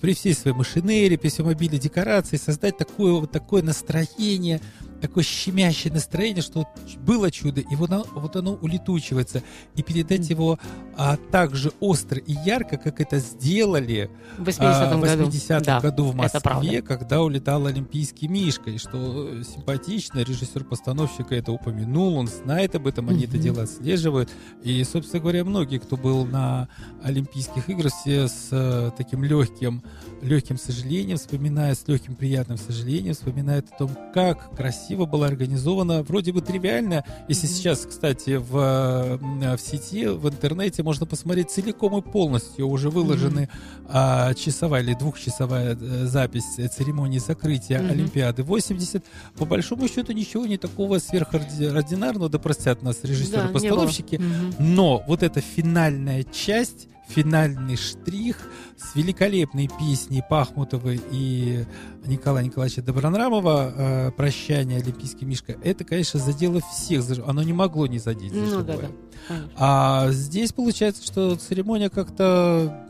[0.00, 4.60] при всей своей машинерии, при всем обилии декораций, создать такое вот такое настроение,
[5.00, 6.66] такое щемящее настроение, что
[7.00, 9.42] было чудо, и вот оно, вот оно улетучивается,
[9.74, 10.58] и передать его
[10.96, 15.24] а, так же остро и ярко, как это сделали В 80-м а, году.
[15.28, 16.40] 80-м Да, году в это.
[16.44, 18.70] Москве, когда улетал Олимпийский Мишка.
[18.70, 23.42] И что э, симпатично, режиссер-постановщик это упомянул, он знает об этом, они это Мгм.
[23.42, 24.30] дело отслеживают.
[24.62, 26.68] И, собственно говоря, многие, кто был на
[27.02, 29.82] Олимпийских играх, все с э, таким легким,
[30.22, 36.32] легким сожалением вспоминают, с легким приятным сожалением вспоминают о том, как красиво была организована, вроде
[36.32, 37.04] бы тривиально.
[37.28, 43.48] Если сейчас, кстати, в, в сети, в интернете можно посмотреть целиком и полностью уже выложены
[43.88, 47.78] а, часовая или двухчасовая э, запись э, церемонии закрытия.
[47.78, 49.04] Олимпиады 80.
[49.36, 54.20] По большому счету ничего не такого сверхординарного, да простят нас режиссеры-постановщики.
[54.58, 58.36] Но вот эта финальная часть, финальный штрих
[58.76, 61.64] с великолепной песней Пахмутовой и
[62.04, 67.04] Николая Николаевича Добронравова э, «Прощание, Олимпийский Мишка», это, конечно, задело всех.
[67.26, 68.88] Оно не могло не задеть за Ну да, да.
[69.28, 69.50] конечно.
[69.56, 72.85] А здесь получается, что церемония как-то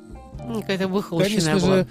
[0.55, 1.77] Какая-то выхолощенная Конечно была.
[1.77, 1.87] же.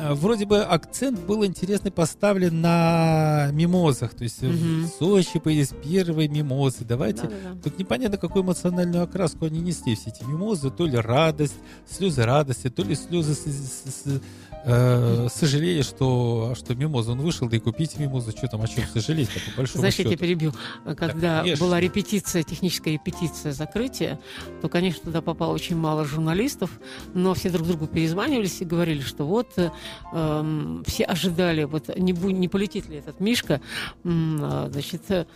[0.00, 4.14] А, Вроде бы акцент был интересный поставлен на мимозах.
[4.14, 4.84] То есть Мгм.
[4.84, 6.84] в Сочи появились первые мимозы.
[6.84, 7.22] Давайте.
[7.22, 7.60] Да-да-да.
[7.62, 10.70] Тут непонятно, какую эмоциональную окраску они несли, все эти мимозы.
[10.70, 11.54] То ли радость,
[11.88, 14.20] слезы радости, то ли слезы с- с- с-
[14.64, 17.12] э, сожаления, что, что мимоза.
[17.12, 18.30] Он вышел, да и купите мимозу.
[18.30, 20.10] Что там, о чем сожалеть-то, по большому Знаешь, я счету.
[20.10, 20.52] тебя перебью.
[20.96, 21.64] Когда конечно.
[21.64, 24.18] была репетиция, техническая репетиция закрытия,
[24.60, 26.70] то, конечно, туда попало очень мало журналистов,
[27.14, 29.70] но все друг другу перезванивались и говорили, что вот э,
[30.12, 33.60] эм, все ожидали, вот не, не полетит ли этот Мишка,
[34.04, 35.26] а, значит, э, м,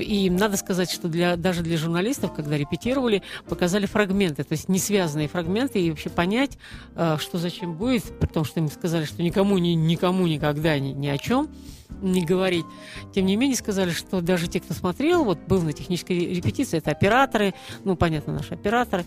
[0.00, 4.78] и надо сказать, что для, даже для журналистов, когда репетировали, показали фрагменты, то есть не
[4.78, 6.58] связанные фрагменты, и вообще понять,
[6.96, 10.92] э, что зачем будет, при том, что им сказали, что никому, ни, никому никогда ни,
[10.92, 11.48] ни о чем
[12.02, 12.64] не говорить.
[13.14, 16.90] Тем не менее, сказали, что даже те, кто смотрел, вот был на технической репетиции, это
[16.90, 19.04] операторы, ну, понятно, наши операторы,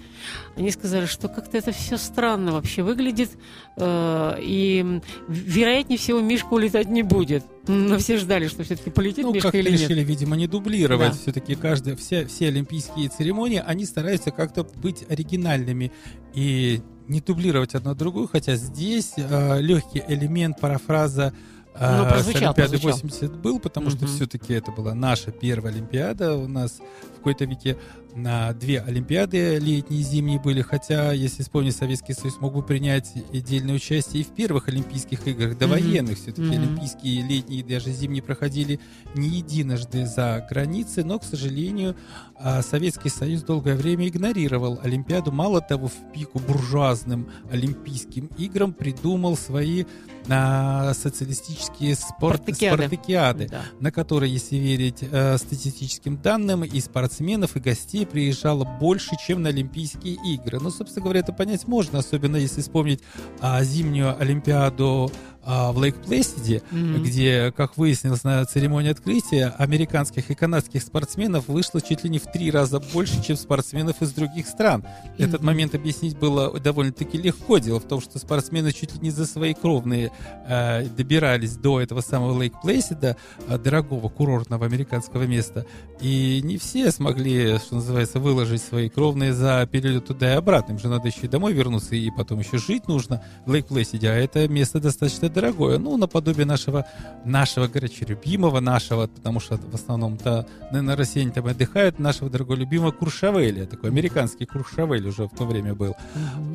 [0.56, 3.32] они сказали, что как-то это все странно вообще выглядит,
[3.78, 7.44] э, и, вероятнее всего, Мишка улетать не будет.
[7.68, 9.82] Но все ждали, что все-таки полетит Ну, Мишка как или нет.
[9.82, 11.12] решили, видимо, не дублировать.
[11.12, 11.18] Да.
[11.18, 15.92] Все-таки каждая, все, все олимпийские церемонии, они стараются как-то быть оригинальными
[16.34, 21.34] и не дублировать одно другую, хотя здесь э, легкий элемент парафраза
[21.76, 22.92] э, Ну, с прозвучал, Олимпиады прозвучал.
[22.92, 26.80] 80 был, потому что все-таки это была наша первая Олимпиада у нас
[27.14, 27.78] в какой-то веке.
[28.16, 33.12] На две Олимпиады летние и зимние были, хотя, если вспомнить, Советский Союз мог бы принять
[33.34, 36.52] отдельное участие и в первых Олимпийских играх, до военных все-таки Мгм.
[36.52, 38.80] Олимпийские летние и даже зимние проходили
[39.16, 41.96] не единожды за границей, но, к сожалению,
[42.36, 45.32] а, Советский Союз долгое время игнорировал Олимпиаду.
[45.32, 49.86] Мало того, в пику буржуазным Олимпийским играм придумал свои
[50.30, 52.84] а, социалистические спорт, Спартакиады.
[52.84, 53.64] спартакиады Да.
[53.80, 59.50] на которые, если верить э, статистическим данным, и спортсменов, и гостей приезжало больше, чем на
[59.50, 60.60] Олимпийские игры.
[60.60, 63.02] Ну, собственно говоря, это понять можно, особенно если вспомнить
[63.42, 65.12] а, зимнюю Олимпиаду
[65.46, 67.04] а, в Лейк-Плэсиде, Мгм.
[67.04, 72.32] где, как выяснилось на церемонии открытия, американских и канадских спортсменов вышло чуть ли не в
[72.32, 74.84] три раза больше, чем спортсменов из других стран.
[75.18, 75.46] Этот Мгм.
[75.48, 77.58] момент объяснить было довольно-таки легко.
[77.58, 80.12] Дело в том, что спортсмены чуть ли не за свои кровные
[80.48, 83.18] э, добирались до этого самого Лейк Плейсида,
[83.48, 85.66] э, дорогого курортного американского места.
[86.02, 90.74] И не все смогли, что называется, выложить свои кровные за перелет туда и обратно.
[90.74, 94.10] Им же надо еще и домой вернуться, и потом еще жить нужно в Лейк Плейсиде.
[94.10, 95.78] А это место достаточно дорогое.
[95.78, 96.86] Ну, наподобие нашего,
[97.26, 102.92] нашего горячо любимого, нашего, потому что в основном-то, наверное, россияне там отдыхают, нашего дорогого любимого
[102.92, 103.66] Куршавеля.
[103.66, 105.96] Такой американский Куршавель уже в то время был.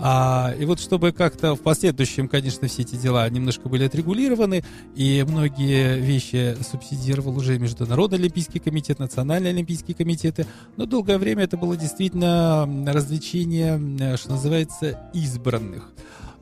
[0.00, 4.64] А, и вот чтобы как-то в последующем, конечно, все эти дела немножко были отрегулированы,
[4.94, 11.56] и многие вещи субсидировал уже Международный Олимпийский комитет, Национальные Олимпийские комитеты, но долгое время это
[11.56, 15.92] было действительно развлечение, м, что называется, избранных.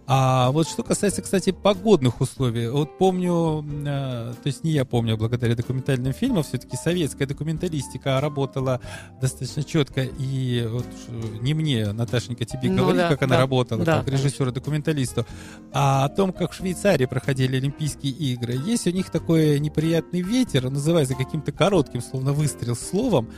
[0.09, 5.15] А вот что касается, кстати, погодных условий, вот помню, э, то есть не я помню,
[5.15, 8.81] а благодаря документальным фильмам, все-таки советская документалистика работала
[9.21, 13.41] достаточно четко, и вот ш- не мне, Наташенька, тебе Ну говорить, да, как она да,
[13.41, 15.27] работала, да, как режиссер и документалисту,
[15.73, 18.55] а о том, как в Швейцарии проходили Олимпийские игры.
[18.65, 23.29] Есть у них такой неприятный ветер, называется каким-то коротким, словно выстрел словом,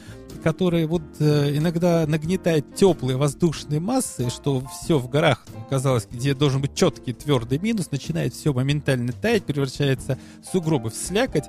[0.43, 6.58] который вот э, иногда нагнетает теплые воздушные массы, что все в горах, казалось, где должен
[6.61, 10.19] быть четкий твердый минус, начинает все моментально таять, превращается
[10.51, 11.45] сугробы в слякоть,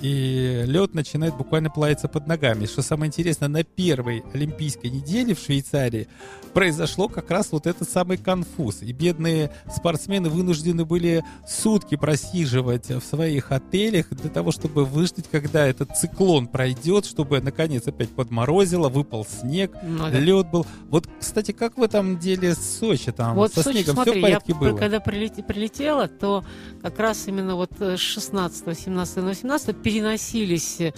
[0.00, 2.66] и лед начинает буквально плавиться под ногами.
[2.66, 6.08] Что самое интересное, на первой Олимпийской неделе в Швейцарии
[6.52, 8.82] произошло как раз вот этот самый конфуз.
[8.82, 15.66] И бедные спортсмены вынуждены были сутки просиживать в своих отелях для того, чтобы выждать, когда
[15.66, 20.18] этот циклон пройдет, чтобы наконец опять подморозило, выпал снег, Ну да.
[20.18, 20.66] лед был.
[20.90, 23.34] Вот, кстати, как в этом деле с Сочи там?
[23.34, 24.76] Вот со Сочи, снегом смотри, все в порядке я было?
[24.78, 26.44] когда прилет- прилетела, то
[26.82, 30.92] как раз именно вот э, с 16, 17 на 18 переносились э,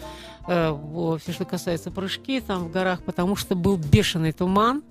[1.21, 4.83] все, что касается прыжки там в горах, потому что был бешеный туман.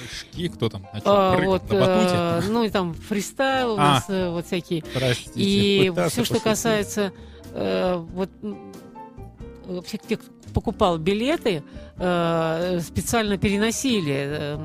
[0.00, 2.14] Прыжки, кто там начал А, прыгать вот, на батуте?
[2.48, 3.78] э, ну и там фристайл у А.
[3.78, 4.82] нас э, вот всякие.
[4.82, 6.42] Простите, И все, что пошутить.
[6.42, 7.12] касается
[7.52, 11.62] э, вот э, всех тех, кто покупал билеты,
[11.98, 14.14] э, специально переносили.
[14.16, 14.58] э,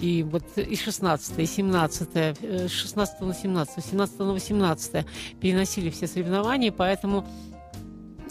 [0.00, 2.34] и вот и 16 и 17 э,
[2.68, 5.06] с 16 на 17 17 на 18
[5.40, 7.24] переносили все соревнования, поэтому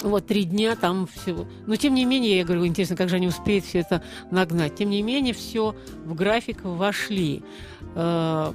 [0.01, 1.45] вот три дня там все.
[1.67, 4.75] Но тем не менее, я говорю, интересно, как же они успеют все это нагнать.
[4.75, 5.75] Тем не менее, все
[6.05, 7.43] в график вошли.
[7.95, 8.51] Э,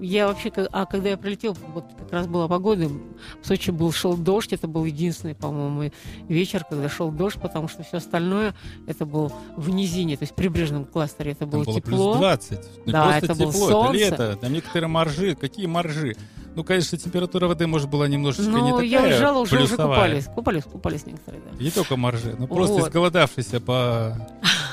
[0.00, 4.16] Я вообще, а когда я прилетел, вот как раз была погода, в Сочи был шел
[4.18, 5.90] дождь, это был единственный, по-моему,
[6.28, 8.54] вечер, когда шел дождь, потому что все остальное
[8.86, 12.12] это был в низине, то есть в прибрежном кластере это Там было, было тепло.
[12.12, 12.60] плюс 20.
[12.86, 14.00] Не Да, это было тепло, солнце.
[14.04, 14.38] это лето.
[14.42, 15.34] Там некоторые маржи.
[15.36, 16.16] Какие маржи?
[16.54, 20.26] Ну, конечно, температура воды, может, была немножечко не Ну, такая я уезжала, уже, уже купались,
[20.26, 21.62] купались, купались некоторые, да.
[21.64, 22.88] Не только маржи, но просто Вот.
[22.88, 24.16] изголодавшиеся по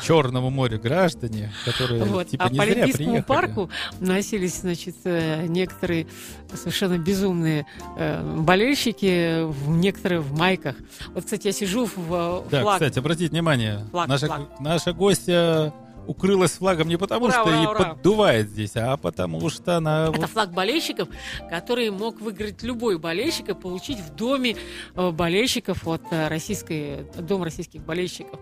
[0.06, 2.28] Черному морю граждане, которые Вот.
[2.28, 3.28] типа а не по зря Олимпийскому приехали.
[3.28, 3.70] парку
[4.00, 6.08] носились, значит, э, некоторые
[6.54, 7.66] совершенно безумные
[7.98, 10.76] э, болельщики, в- некоторые в майках.
[11.14, 12.76] Вот, кстати, я сижу в э, Да, флаг.
[12.76, 14.42] кстати, обратите внимание, Флаг, наша, флаг.
[14.60, 15.74] наша гостья
[16.08, 17.94] укрылась флагом не потому, Ура, что ура, ей ура.
[17.94, 20.08] поддувает здесь, а потому что она...
[20.10, 21.08] Это вот- флаг болельщиков,
[21.50, 24.56] который мог выиграть любой болельщик и получить в доме
[24.96, 28.40] э, болельщиков, вот э, российской, дом российских болельщиков.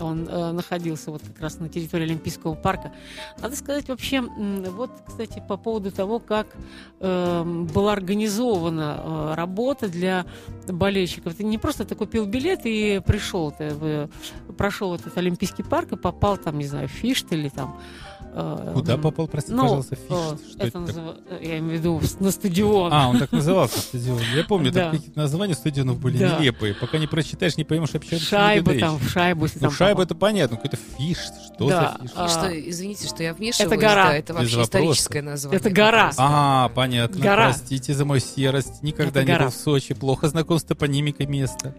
[0.00, 2.92] Он э, находился вот как раз на территории Олимпийского парка.
[3.40, 6.46] Надо сказать вообще, вот, кстати, по поводу того, как
[7.00, 7.42] э,
[7.72, 10.26] была организована э, работа для
[10.66, 11.34] болельщиков.
[11.34, 14.08] Ты не просто ты купил билет и пришел, ты в-
[14.56, 17.80] прошел этот Олимпийский парк и попал там, не знаю, в Фишт или там
[18.74, 20.08] Куда м, попал, простите, ну, пожалуйста, э, Фишт?
[20.08, 20.86] Что это это такое?
[20.86, 22.92] называ- я имею в виду на стадион.
[22.92, 24.18] А, он так назывался, стадион.
[24.36, 24.84] Я помню, Да.
[24.84, 26.38] там какие-то названия стадионов были Да.
[26.38, 26.74] нелепые.
[26.74, 30.04] Пока не прочитаешь, не поймешь вообще, идет там, в шайбу, если Ну, там шайба попал.
[30.04, 31.18] это понятно, какой-то фиш.
[31.54, 32.12] Что Да, за фиш?
[32.14, 34.06] а, что, извините, что я вмешиваюсь, гора.
[34.08, 34.78] да, это Без вообще вопроса.
[34.78, 35.58] историческое название.
[35.60, 36.12] Это гора.
[36.18, 37.20] А, понятно.
[37.20, 37.44] Гора.
[37.46, 38.82] Простите за мою серость.
[38.82, 39.44] Никогда Это не гора.
[39.46, 39.94] был в Сочи.
[39.94, 41.74] Плохо знаком с топонимикой места.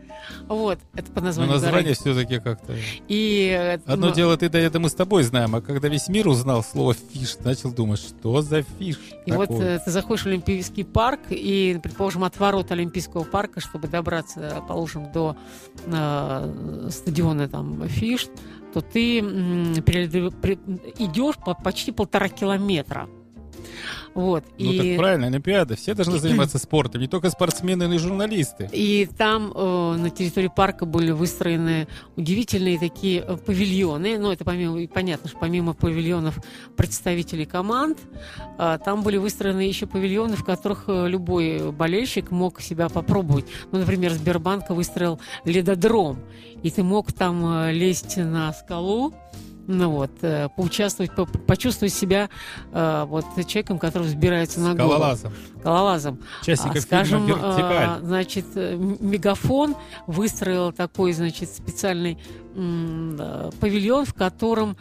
[0.47, 1.65] Вот, это по Но названию горы.
[1.65, 2.75] название все-таки как-то...
[3.07, 6.07] И, э, Одно ну, дело, ты да это мы с тобой знаем, а когда весь
[6.09, 9.65] мир узнал слово фиш, начал думать, что за фиш И вот такой?
[9.65, 15.11] э, ты заходишь в Олимпийский парк, и, предположим, от ворот Олимпийского парка, чтобы добраться, положим,
[15.11, 15.35] до
[15.85, 18.27] э, стадиона там Фиш,
[18.73, 19.21] то ты
[19.81, 20.05] при-
[20.99, 23.07] идешь по почти полтора километра.
[24.13, 24.43] Вот.
[24.57, 24.77] Ну и...
[24.77, 25.75] так правильно, Олимпиада.
[25.75, 28.69] Все должны заниматься спортом, не только спортсмены, но и журналисты.
[28.71, 34.17] И там э, на территории парка были выстроены удивительные такие э, павильоны.
[34.17, 36.39] Ну, это помимо, понятно, что помимо павильонов
[36.75, 37.99] представителей команд,
[38.57, 43.45] э, там были выстроены еще павильоны, в которых э, любой болельщик мог себя попробовать.
[43.71, 46.19] Ну, например, Сбербанк выстроил ледодром,
[46.63, 49.13] и ты мог там э, лезть на скалу,
[49.71, 52.29] ну вот, э, поучаствовать, по- почувствовать себя
[52.73, 54.89] э, вот человеком, который взбирается на гору.
[54.89, 55.33] Скалолазом.
[55.59, 56.19] Скалолазом.
[56.43, 59.75] Частиков А, скажем, фильма значит, э, м- Мегафон
[60.07, 62.17] выстроил такой, значит, специальный
[63.59, 64.75] павильон, в котором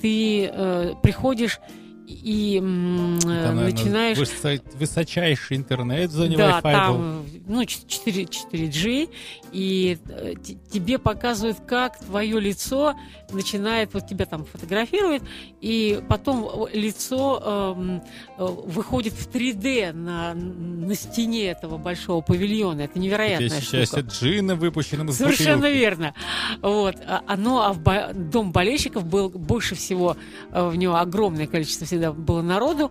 [0.00, 1.58] ты приходишь
[2.06, 4.16] и Там, наверное, начинаешь...
[4.16, 9.10] высо- высочайший интернет в зоне Да, Wi-Fi там, ну, 4, 4G,
[9.52, 10.34] и э,
[10.70, 12.94] тебе показывают, как твое лицо
[13.30, 15.22] начинает, вот тебя там фотографирует,
[15.60, 18.02] и потом лицо эм,
[18.36, 22.82] э, выходит в 3D на, на стене этого большого павильона.
[22.82, 24.14] Это невероятная ощущаешься штука.
[24.14, 25.76] джином, выпущенным из Совершенно бутылки.
[25.78, 26.14] верно.
[26.62, 26.96] Вот.
[27.06, 30.16] А, Оно, а в бо- дом болельщиков был больше всего,
[30.50, 32.90] э, в него огромное количество всегда было народу,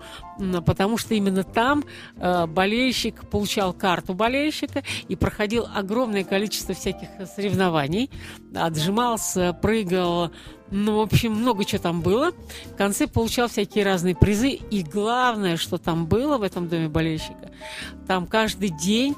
[0.66, 1.84] потому что именно там
[2.48, 8.10] болельщик получал карту болельщика и проходил огромное количество всяких соревнований,
[8.56, 10.32] отжимался, прыгал,
[10.72, 12.32] ну, в общем, много чего там было.
[12.66, 14.50] В конце получал всякие разные призы.
[14.50, 17.52] И главное, что там было в этом доме болельщика,
[18.08, 19.16] там каждый день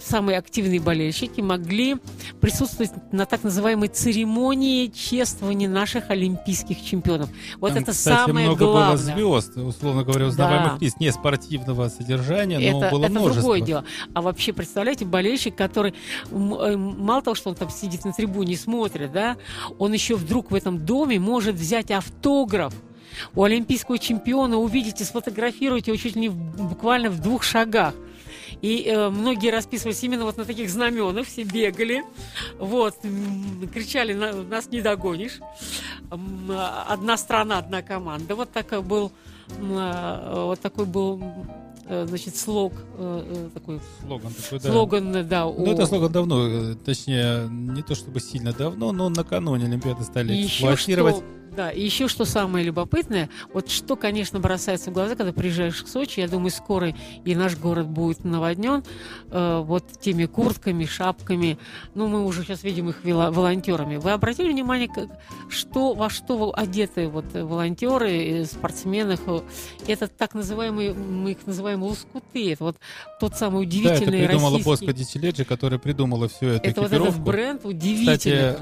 [0.00, 1.96] самые активные болельщики могли
[2.40, 7.30] присутствовать на так называемой церемонии чествования наших олимпийских чемпионов.
[7.60, 9.14] Вот Там, это кстати, самое много главное.
[9.14, 10.84] было звезд, условно говоря, узнаваемых Да.
[10.84, 10.94] лиц.
[10.98, 13.40] Не спортивного содержания, но это, было это множество.
[13.42, 13.84] другое дело.
[14.14, 15.94] А вообще, представляете, болельщик, который
[16.30, 19.36] э, мало того, что он там сидит на трибуне и смотрит, да,
[19.78, 22.74] он еще вдруг в этом доме может взять автограф
[23.34, 24.58] у олимпийского чемпиона,
[25.04, 26.34] сфотографировать его чуть ли не в-
[26.68, 27.94] буквально в двух шагах.
[28.62, 32.04] И э, многие расписывались именно вот на таких знаменах, все бегали,
[32.58, 32.94] вот,
[33.72, 35.40] кричали, «На- нас не догонишь.
[36.10, 38.34] Одна страна, одна команда.
[38.34, 39.12] Вот такой был,
[39.58, 41.22] э, вот такой был,
[41.86, 44.70] э, значит, слог, э, такой Слоган такой, да.
[44.72, 45.44] слоган, да.
[45.44, 50.46] Ну, у- это слоган давно, точнее, не то чтобы сильно давно, но накануне Олимпиады стали
[50.46, 51.16] эксплуатировать.
[51.16, 51.24] что,
[51.56, 55.88] да, и еще что самое любопытное, вот что, конечно, бросается в глаза, когда приезжаешь к
[55.88, 56.94] Сочи, я думаю, скоро
[57.24, 58.84] и наш город будет наводнен
[59.30, 61.58] э, вот теми куртками, шапками,
[61.94, 63.96] ну, мы уже сейчас видим их волонтерами.
[63.96, 65.08] Вы обратили внимание, как,
[65.48, 69.16] что, во что одеты вот волонтеры, э, спортсмены?
[69.86, 72.76] Это так называемые, мы их называем лоскуты, это вот
[73.18, 74.86] тот самый Да, это удивительный придумала российский...
[74.86, 77.30] Боско Дичеледжи, которая придумала всю эту Это вот этот экипировку.
[77.30, 78.16] бренд удивительный.
[78.16, 78.56] Кстати,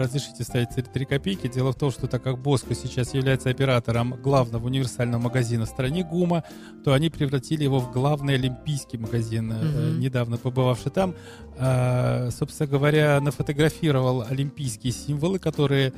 [0.00, 1.46] разрешите ставить три- три копейки.
[1.46, 6.02] Дело в том, что так как Боско сейчас является оператором главного универсального магазина в стране
[6.02, 6.42] ГУМа,
[6.84, 10.00] то они превратили его в главный олимпийский магазин, Мгм.
[10.00, 11.14] недавно побывавший там.
[11.58, 15.92] А, Собственно говоря, нафотографировал олимпийские символы, которые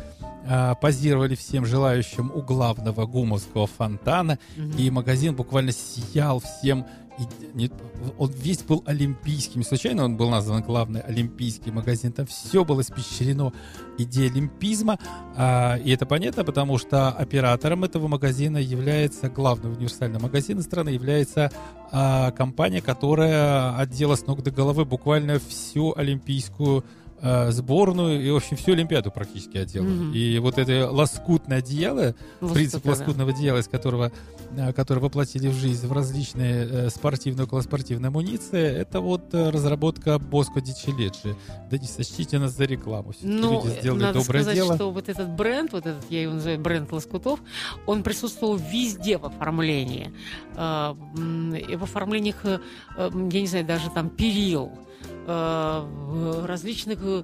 [0.44, 4.38] а, позировали всем желающим у главного гумовского фонтана.
[4.56, 4.76] Мгм.
[4.76, 6.84] И магазин буквально сиял всем.
[7.18, 7.22] И
[7.54, 7.70] не-
[8.18, 9.62] он весь был олимпийским.
[9.62, 12.12] Случайно он был назван главный олимпийский магазин.
[12.12, 13.52] Там все было испещрено
[13.98, 14.98] идеей олимпизма.
[15.36, 21.52] А, и это понятно, потому что оператором этого магазина является главный универсальный магазин страны, является
[21.90, 26.84] а, компания, которая отдела с ног до головы буквально всю олимпийскую
[27.22, 29.84] сборную и, в общем, всю Олимпиаду практически отдела.
[29.84, 30.12] Мгм.
[30.12, 32.90] И вот это лоскутное одеяло, Лоскуты, принцип да.
[32.90, 34.10] лоскутного одеяла, из которого,
[34.56, 40.18] э, который воплотили в жизнь в различные э, спортивные, околоспортивные амуниции, это вот э, разработка
[40.18, 41.36] Боско Дичеледжи.
[41.70, 43.12] Да не сочтите нас за рекламу.
[43.12, 44.74] Всё-таки Ну, люди сделали надо доброе сказать, дело.
[44.74, 47.40] что вот этот бренд, вот этот, я его называю бренд лоскутов,
[47.86, 50.12] он присутствовал везде в оформлении.
[50.54, 52.58] И в оформлениях, э,
[52.96, 54.91] я не знаю, даже там перил, э,
[55.26, 57.22] в различных, э,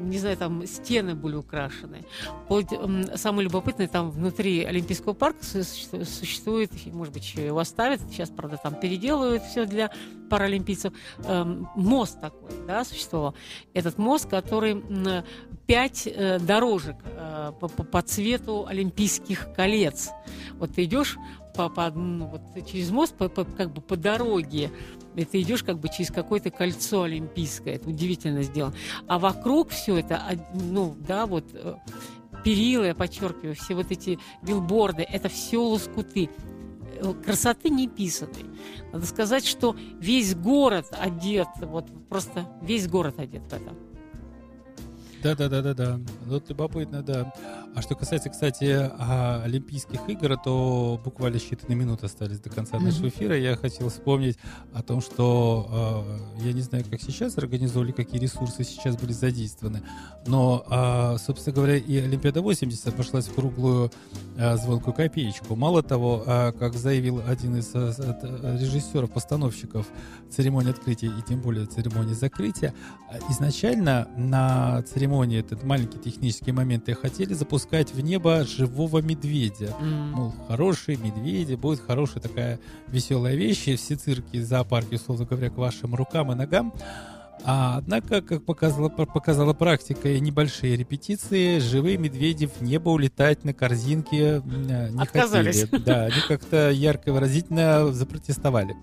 [0.00, 2.04] не знаю, там стены были украшены.
[3.16, 8.58] Самое любопытное, там внутри Олимпийского парка су- су- существует, может быть, его оставят, сейчас, правда,
[8.62, 9.90] там переделывают все для
[10.28, 10.92] паралимпийцев,
[11.24, 13.34] эм, мост такой, да, существовал.
[13.74, 14.82] Этот мост, который
[15.66, 20.10] пять э, дорожек э, по- по цвету олимпийских колец.
[20.58, 21.16] Вот ты идешь
[21.54, 24.70] по, по, ну, вот через мост, по, по- как бы по дороге,
[25.14, 27.74] ты идешь как бы через какое-то кольцо олимпийское.
[27.76, 28.74] Это удивительно сделано.
[29.06, 31.74] А вокруг все это, а, ну, да, вот э,
[32.44, 36.30] перила, я подчеркиваю, все вот эти билборды, это все лоскуты.
[37.00, 38.46] Э, Красоты не писанной.
[38.92, 43.74] Надо сказать, что весь город одет, вот просто весь город одет в это.
[45.22, 46.00] Да, да, да, да, да.
[46.26, 47.32] Вот любопытно, да.
[47.74, 53.08] А что касается, кстати, а, Олимпийских игр, то буквально считанные минуты остались до конца нашего
[53.08, 53.36] эфира.
[53.36, 54.36] Я хотел вспомнить
[54.74, 59.82] о том, что а, я не знаю, как сейчас организовали, какие ресурсы сейчас были задействованы,
[60.26, 63.90] но, а, собственно говоря, и Олимпиада 80 обошлась в круглую
[64.36, 65.56] звонкую копеечку.
[65.56, 66.22] Мало того,
[66.58, 69.86] как заявил один из а, от, а, режиссеров, постановщиков
[70.30, 72.74] церемонии открытия и тем более церемонии закрытия,
[73.30, 79.74] изначально на церемонии этот маленький технический момент и хотели запускать в небо живого медведя.
[79.80, 82.58] Мол, хорошие медведи, будет хорошая такая
[82.88, 86.74] веселая вещь, и все цирки, зоопарки, условно говоря, к вашим рукам и ногам.
[87.44, 93.52] А, однако, как показала, показала практика и небольшие репетиции, живые медведи в небо улетать на
[93.52, 95.62] корзинке э, не Отказались.
[95.62, 95.82] хотели.
[95.82, 98.76] Да, они как-то ярко и выразительно запротестовали.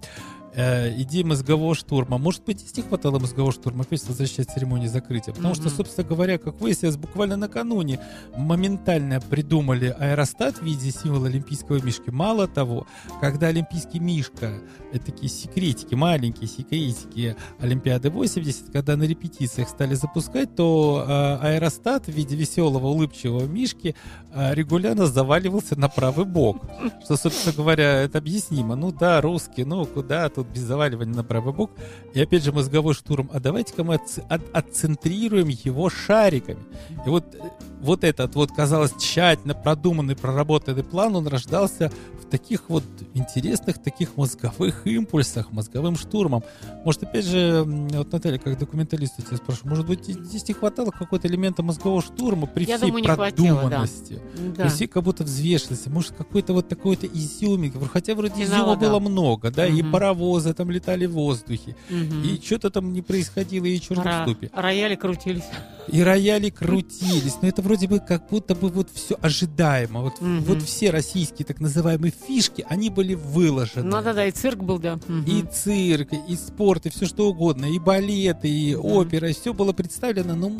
[0.55, 2.17] Э, идея мозгового штурма.
[2.17, 5.33] Может быть, здесь не хватало мозгового штурма, опять возвращать церемонии закрытия.
[5.33, 5.75] Потому что, Мгм.
[5.77, 7.99] собственно говоря, как выяснилось, буквально накануне
[8.35, 12.09] моментально придумали аэростат в виде символа олимпийского мишки.
[12.09, 12.87] Мало того,
[13.21, 14.59] когда олимпийский мишка,
[14.91, 22.05] это такие секретики, маленькие секретики Олимпиады 80, когда на репетициях стали запускать, то э, аэростат
[22.05, 23.95] в виде веселого улыбчивого мишки
[24.33, 26.57] э, регулярно заваливался на правый бок.
[27.05, 28.75] Что, собственно говоря, это объяснимо.
[28.75, 31.71] Ну да, русские, ну куда тут без заваливания на правый бок.
[32.13, 33.29] И опять же мозговой штурм.
[33.33, 36.63] А давайте-ка мы отц- от- отцентрируем его шариками.
[37.05, 37.39] И вот, э,
[37.79, 44.15] вот этот вот, казалось, тщательно продуманный, проработанный план, он рождался в таких вот интересных таких
[44.17, 46.43] мозговых импульсах, мозговым штурмом.
[46.85, 50.53] Может, опять же, вот, Наталья, как документалист, я тебя спрашиваю, может быть, и здесь не
[50.53, 53.61] хватало какого-то элемента мозгового штурма при Я всей думаю, не хватило, да.
[53.61, 54.21] продуманности?
[54.57, 57.79] При всей как будто взвешенности, может, какой-то вот такой-то изюминка.
[57.91, 58.89] Хотя вроде Финала, изюма да.
[58.89, 59.91] было много, да, и Мгм.
[59.91, 62.23] паровозы там летали в воздухе, Мгм.
[62.23, 64.51] и что-то там не происходило, и черт в ступе.
[64.53, 65.43] рояли крутились.
[65.87, 70.01] И рояли крутились, но это вроде бы как будто бы вот все ожидаемо.
[70.01, 70.41] Вот, Мгм.
[70.41, 73.83] вот все российские так называемые фишки, они были выложены.
[73.83, 74.95] Ну да-да, и цирк был, да.
[75.07, 75.23] Мгм.
[75.25, 78.85] И цирк, и спорт, и все что угодно, и балеты, и Мгм.
[78.85, 80.51] опера, все было представлено, но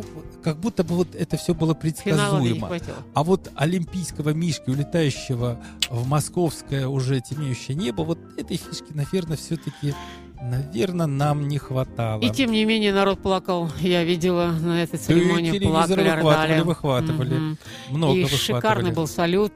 [0.44, 2.70] как будто бы вот это все было предсказуемо.
[3.16, 9.96] А вот олимпийского мишки, улетающего в московское уже темнеющее небо, вот этой фишки, наверное, все-таки,
[10.42, 12.22] наверное, нам не хватало.
[12.22, 13.70] И тем не менее народ плакал.
[13.80, 15.52] Я видела на этой Да церемонии.
[15.52, 16.62] телевизоры Плакали, выхватывали, рыдали.
[16.62, 17.34] выхватывали.
[17.36, 17.58] Мгм.
[17.90, 18.60] Много и выхватывали.
[18.62, 19.54] шикарный был салют.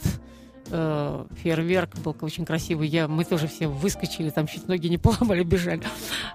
[0.71, 2.87] э, Фейерверк был очень красивый.
[2.87, 5.83] Я, мы тоже все выскочили, там чуть ноги не поломали, бежали,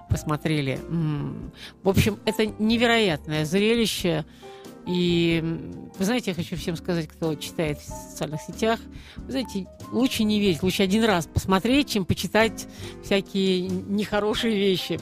[0.09, 0.79] посмотрели.
[0.89, 1.51] М.
[1.83, 4.25] В общем, это невероятное зрелище.
[4.89, 5.39] И
[5.99, 8.79] вы знаете, я хочу всем сказать, кто читает в социальных сетях,
[9.17, 12.65] вы знаете, лучше не верить, лучше один раз посмотреть, чем почитать
[13.03, 14.99] всякие нехорошие вещи.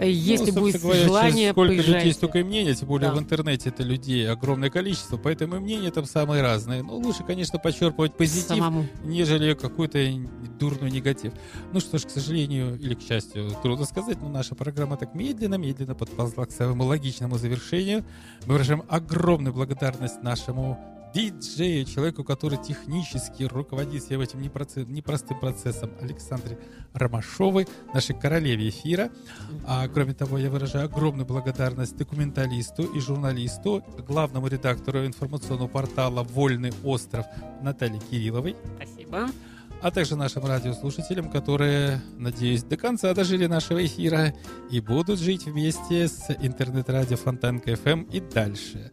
[0.00, 2.12] Э, Если Ну, будет говоря, желание, сколько людей, поезжайте.
[2.14, 3.16] столько и мнений, тем более Да.
[3.16, 6.82] в интернете это людей огромное количество, поэтому и мнения там самые разные.
[6.82, 8.86] Но лучше, конечно, подчерпывать позитив, самому.
[9.04, 9.98] нежели какой-то
[10.58, 11.34] дурной негатив.
[11.72, 15.94] Ну что ж, к сожалению или к счастью, трудно сказать, но наша программа так медленно-медленно
[15.94, 18.02] подползла к своему логичному завершению.
[18.46, 20.78] Мы выражаем огромную благодарность нашему
[21.14, 26.58] диджею, человеку, который технически руководит всем этим непроце- непростым процессом, Александре
[26.92, 29.10] Ромашовой, нашей королеве эфира.
[29.66, 36.72] А кроме того, я выражаю огромную благодарность документалисту и журналисту, главному редактору информационного портала «Вольный
[36.84, 37.26] остров»
[37.62, 39.28] Наталье Кирилловой, Спасибо.
[39.82, 44.34] а также нашим радиослушателям, которые, надеюсь, до конца дожили нашего эфира
[44.70, 48.92] и будут жить вместе с интернет-радио Фонтанка FM и дальше.